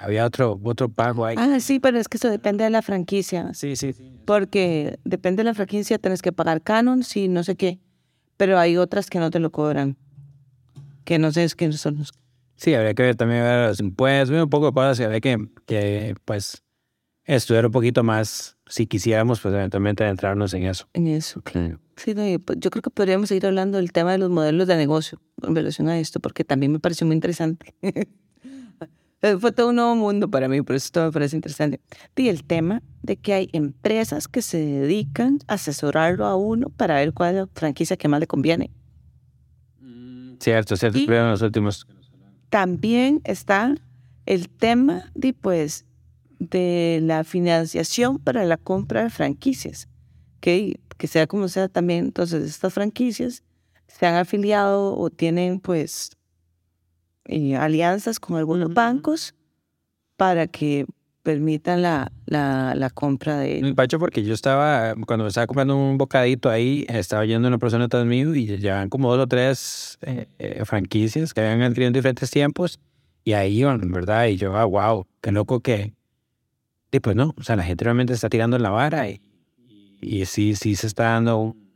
había 0.00 0.24
otro, 0.24 0.58
otro 0.64 0.88
pago 0.88 1.26
ahí. 1.26 1.36
Ah, 1.38 1.60
sí, 1.60 1.78
pero 1.78 1.98
es 1.98 2.08
que 2.08 2.16
eso 2.16 2.30
depende 2.30 2.64
de 2.64 2.70
la 2.70 2.80
franquicia. 2.80 3.52
Sí, 3.52 3.76
sí. 3.76 3.94
Porque 4.24 4.98
depende 5.04 5.40
de 5.40 5.44
la 5.44 5.54
franquicia, 5.54 5.98
tienes 5.98 6.22
que 6.22 6.32
pagar 6.32 6.62
canon, 6.62 7.04
sí, 7.04 7.28
no 7.28 7.44
sé 7.44 7.54
qué. 7.54 7.80
Pero 8.38 8.58
hay 8.58 8.78
otras 8.78 9.10
que 9.10 9.18
no 9.18 9.30
te 9.30 9.38
lo 9.40 9.52
cobran. 9.52 9.98
Que 11.04 11.18
no 11.18 11.30
sé 11.32 11.46
qué 11.54 11.70
son 11.72 11.98
los... 11.98 12.12
Sí, 12.56 12.74
habría 12.74 12.94
que 12.94 13.02
ver 13.02 13.16
también 13.16 13.42
ver 13.42 13.68
los 13.68 13.80
impuestos, 13.80 14.42
un 14.42 14.48
poco 14.48 14.66
de 14.66 14.72
cosas, 14.72 15.00
habría 15.00 15.20
que, 15.20 15.36
que, 15.66 16.14
pues, 16.24 16.62
estudiar 17.24 17.66
un 17.66 17.72
poquito 17.72 18.02
más 18.02 18.56
si 18.66 18.86
quisiéramos, 18.86 19.40
pues, 19.40 19.54
eventualmente 19.54 20.06
entrarnos 20.06 20.54
en 20.54 20.64
eso. 20.64 20.88
En 20.94 21.08
eso, 21.08 21.42
claro. 21.42 21.78
Sí, 21.96 22.14
no, 22.14 22.22
pues, 22.38 22.58
yo 22.58 22.70
creo 22.70 22.82
que 22.82 22.90
podríamos 22.90 23.28
seguir 23.28 23.46
hablando 23.46 23.76
del 23.76 23.92
tema 23.92 24.12
de 24.12 24.18
los 24.18 24.30
modelos 24.30 24.66
de 24.66 24.76
negocio 24.76 25.20
en 25.42 25.54
relación 25.54 25.88
a 25.88 25.98
esto, 25.98 26.20
porque 26.20 26.44
también 26.44 26.72
me 26.72 26.80
pareció 26.80 27.06
muy 27.06 27.14
interesante. 27.14 27.74
Fue 29.20 29.52
todo 29.52 29.68
un 29.68 29.76
nuevo 29.76 29.94
mundo 29.96 30.30
para 30.30 30.48
mí, 30.48 30.62
por 30.62 30.76
eso 30.76 30.86
esto 30.86 31.04
me 31.04 31.12
parece 31.12 31.36
interesante. 31.36 31.80
Y 32.16 32.28
el 32.28 32.42
tema 32.44 32.82
de 33.02 33.16
que 33.16 33.34
hay 33.34 33.50
empresas 33.52 34.28
que 34.28 34.40
se 34.40 34.58
dedican 34.58 35.40
a 35.46 35.54
asesorarlo 35.54 36.24
a 36.24 36.36
uno 36.36 36.70
para 36.70 36.94
ver 36.94 37.12
cuál 37.12 37.30
es 37.30 37.40
la 37.42 37.48
franquicia 37.52 37.98
que 37.98 38.08
más 38.08 38.20
le 38.20 38.26
conviene. 38.26 38.70
Mm, 39.78 40.36
cierto, 40.40 40.74
cierto, 40.74 40.98
y 40.98 41.06
los 41.06 41.42
últimos. 41.42 41.86
También 42.48 43.20
está 43.24 43.74
el 44.24 44.48
tema 44.48 45.10
de, 45.14 45.34
pues, 45.34 45.84
de 46.38 47.00
la 47.02 47.22
financiación 47.22 48.18
para 48.18 48.44
la 48.44 48.56
compra 48.56 49.02
de 49.02 49.10
franquicias. 49.10 49.86
Que, 50.40 50.80
que 50.96 51.06
sea 51.06 51.26
como 51.26 51.48
sea 51.48 51.68
también, 51.68 52.06
entonces 52.06 52.48
estas 52.48 52.72
franquicias 52.72 53.44
se 53.86 54.06
han 54.06 54.14
afiliado 54.14 54.96
o 54.96 55.10
tienen 55.10 55.60
pues 55.60 56.12
eh, 57.30 57.54
alianzas 57.54 58.18
con 58.18 58.36
algunos 58.36 58.74
bancos 58.74 59.34
para 60.16 60.48
que 60.48 60.84
permitan 61.22 61.80
la, 61.80 62.10
la, 62.26 62.74
la 62.74 62.90
compra 62.90 63.38
de... 63.38 63.72
Pacho, 63.76 64.00
porque 64.00 64.24
yo 64.24 64.34
estaba, 64.34 64.96
cuando 65.06 65.28
estaba 65.28 65.46
comprando 65.46 65.76
un 65.76 65.96
bocadito 65.96 66.50
ahí, 66.50 66.84
estaba 66.88 67.24
yendo 67.24 67.46
una 67.46 67.58
persona 67.58 67.84
atrás 67.84 68.04
mío 68.04 68.34
y 68.34 68.46
llevaban 68.58 68.88
como 68.88 69.14
dos 69.14 69.24
o 69.24 69.28
tres 69.28 69.96
eh, 70.02 70.26
eh, 70.40 70.64
franquicias 70.64 71.32
que 71.32 71.40
habían 71.40 71.62
adquirido 71.62 71.86
en 71.86 71.92
diferentes 71.92 72.32
tiempos 72.32 72.80
y 73.22 73.34
ahí 73.34 73.60
iban, 73.60 73.92
¿verdad? 73.92 74.26
Y 74.26 74.36
yo, 74.36 74.56
ah, 74.56 74.64
wow, 74.64 75.06
qué 75.20 75.30
loco 75.30 75.60
que... 75.60 75.94
Y 76.90 76.98
pues 76.98 77.14
no, 77.14 77.32
o 77.38 77.44
sea, 77.44 77.54
la 77.54 77.62
gente 77.62 77.84
realmente 77.84 78.12
está 78.12 78.28
tirando 78.28 78.56
en 78.56 78.64
la 78.64 78.70
vara 78.70 79.08
y, 79.08 79.20
y, 80.00 80.24
sí, 80.24 80.56
sí 80.56 80.74
se 80.74 80.88
está 80.88 81.04
dando 81.04 81.38
un, 81.38 81.70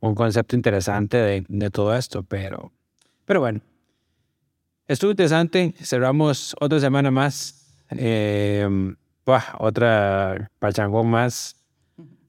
un 0.00 0.16
concepto 0.16 0.56
interesante 0.56 1.16
de, 1.16 1.44
de 1.48 1.70
todo 1.70 1.94
esto, 1.94 2.24
pero, 2.24 2.72
pero 3.24 3.38
bueno, 3.38 3.60
Estuvo 4.90 5.12
interesante. 5.12 5.72
Cerramos 5.80 6.56
otra 6.58 6.80
semana 6.80 7.12
más. 7.12 7.64
Eh, 7.90 8.68
otra 9.60 10.50
pachangón 10.58 11.08
más. 11.08 11.54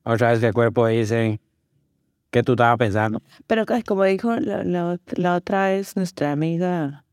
Otra 0.03 0.29
vez 0.29 0.41
que 0.41 0.45
el 0.45 0.53
cuerpo 0.53 0.85
dice 0.85 1.41
que 2.29 2.43
tú 2.43 2.51
estabas 2.51 2.77
pensando. 2.77 3.23
Pero 3.47 3.65
como 3.87 4.03
dijo 4.03 4.35
la, 4.35 5.35
otra 5.35 5.69
vez 5.69 5.95
nuestra 5.95 6.33
amiga, 6.33 7.03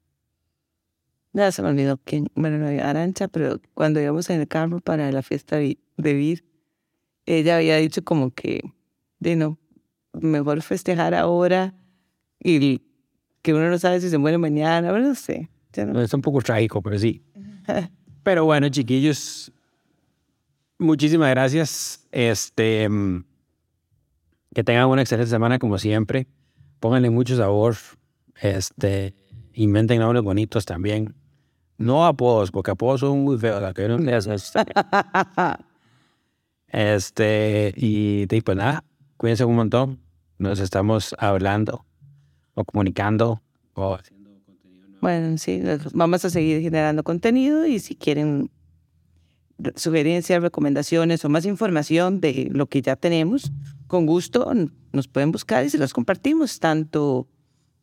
ya 1.32 1.50
se 1.50 1.62
me 1.62 1.70
olvidó 1.70 1.96
quién, 1.96 2.26
bueno, 2.34 2.58
no 2.58 2.66
Arancha, 2.84 3.28
pero 3.28 3.58
cuando 3.72 4.02
íbamos 4.02 4.28
en 4.28 4.42
el 4.42 4.48
carro 4.48 4.80
para 4.80 5.10
la 5.10 5.22
fiesta 5.22 5.56
de 5.56 5.78
Vir, 5.96 6.44
ella 7.24 7.56
había 7.56 7.78
dicho 7.78 8.04
como 8.04 8.34
que, 8.34 8.60
de 9.18 9.34
no, 9.34 9.56
mejor 10.12 10.60
festejar 10.60 11.14
ahora 11.14 11.72
y 12.38 12.82
que 13.42 13.54
uno 13.54 13.68
no 13.68 13.78
sabe 13.78 14.00
si 14.00 14.10
se 14.10 14.18
muere 14.18 14.38
mañana, 14.38 14.92
no 14.92 15.14
sé. 15.14 15.48
Es 15.72 16.14
un 16.14 16.22
poco 16.22 16.40
trágico, 16.40 16.82
pero 16.82 16.98
sí. 16.98 17.22
pero 18.22 18.44
bueno, 18.44 18.68
chiquillos, 18.68 19.52
muchísimas 20.78 21.30
gracias. 21.30 22.06
Este, 22.10 22.88
que 24.54 24.64
tengan 24.64 24.88
una 24.88 25.02
excelente 25.02 25.30
semana 25.30 25.58
como 25.58 25.78
siempre. 25.78 26.26
Pónganle 26.80 27.10
mucho 27.10 27.36
sabor. 27.36 27.76
Este, 28.40 29.14
inventen 29.52 30.00
nombres 30.00 30.22
bonitos 30.22 30.64
también. 30.64 31.14
No 31.76 32.06
apodos, 32.06 32.50
porque 32.50 32.72
apodos 32.72 33.00
son 33.00 33.22
muy 33.22 33.38
feos. 33.38 33.62
La 33.62 33.72
que 33.72 33.86
no 33.88 33.98
Este, 36.70 37.72
y, 37.76 38.26
y 38.28 38.40
pues 38.42 38.56
nada, 38.56 38.84
cuídense 39.16 39.44
un 39.44 39.56
montón. 39.56 40.00
Nos 40.38 40.60
estamos 40.60 41.14
hablando 41.18 41.87
o 42.58 42.64
comunicando 42.64 43.40
o 43.74 43.94
haciendo 43.94 44.30
contenido 44.44 44.88
nuevo. 44.88 45.00
Bueno, 45.00 45.38
sí, 45.38 45.62
vamos 45.92 46.24
a 46.24 46.30
seguir 46.30 46.60
generando 46.60 47.04
contenido 47.04 47.66
y 47.66 47.78
si 47.78 47.94
quieren 47.94 48.50
sugerencias, 49.76 50.42
recomendaciones 50.42 51.24
o 51.24 51.28
más 51.28 51.44
información 51.44 52.20
de 52.20 52.48
lo 52.52 52.66
que 52.66 52.82
ya 52.82 52.96
tenemos, 52.96 53.52
con 53.86 54.06
gusto 54.06 54.52
nos 54.92 55.08
pueden 55.08 55.32
buscar 55.32 55.64
y 55.64 55.70
se 55.70 55.78
los 55.78 55.92
compartimos, 55.92 56.58
tanto 56.60 57.28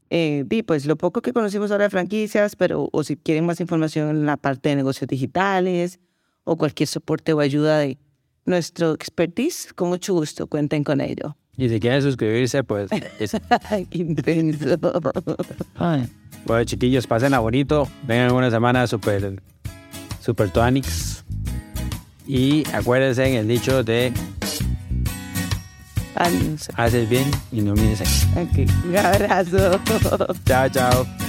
eh, 0.10 0.46
pues 0.66 0.86
lo 0.86 0.98
poco 0.98 1.22
que 1.22 1.34
conocimos 1.34 1.72
ahora 1.72 1.86
de 1.86 1.90
franquicias, 1.90 2.56
pero 2.56 2.90
o 2.92 3.04
si 3.04 3.18
quieren 3.18 3.46
más 3.46 3.60
información 3.60 4.10
en 4.10 4.26
la 4.26 4.38
parte 4.38 4.70
de 4.70 4.76
negocios 4.76 5.08
digitales 5.08 6.00
o 6.44 6.58
cualquier 6.58 6.88
soporte 6.88 7.34
o 7.34 7.40
ayuda 7.40 7.80
de 7.80 7.98
nuestro 8.46 8.94
expertise, 8.94 9.74
con 9.74 9.90
mucho 9.90 10.14
gusto 10.14 10.48
cuenten 10.48 10.84
con 10.84 11.02
ello. 11.02 11.36
Y 11.58 11.70
si 11.70 11.80
quieren 11.80 12.02
suscribirse, 12.02 12.64
pues... 12.64 12.90
Es... 13.20 13.36
Intenso. 13.92 14.78
Bueno, 16.46 16.64
chiquillos, 16.66 17.08
pasen 17.08 17.34
a 17.34 17.40
bonito. 17.40 17.88
Vengan 18.04 18.32
una 18.32 18.52
semana 18.52 18.86
super, 18.88 19.42
super 20.22 20.50
tonics. 20.52 21.24
Y 22.28 22.64
acuérdense 22.74 23.26
en 23.28 23.36
el 23.36 23.48
dicho 23.48 23.84
de... 23.84 24.12
Haces 26.76 27.10
bien 27.10 27.30
y 27.52 27.62
no 27.62 27.74
mires 27.74 28.02
aquí. 28.02 28.64
Ok, 28.64 28.72
un 28.88 28.98
abrazo. 28.98 29.80
Chao, 30.46 30.70
chao. 30.70 31.25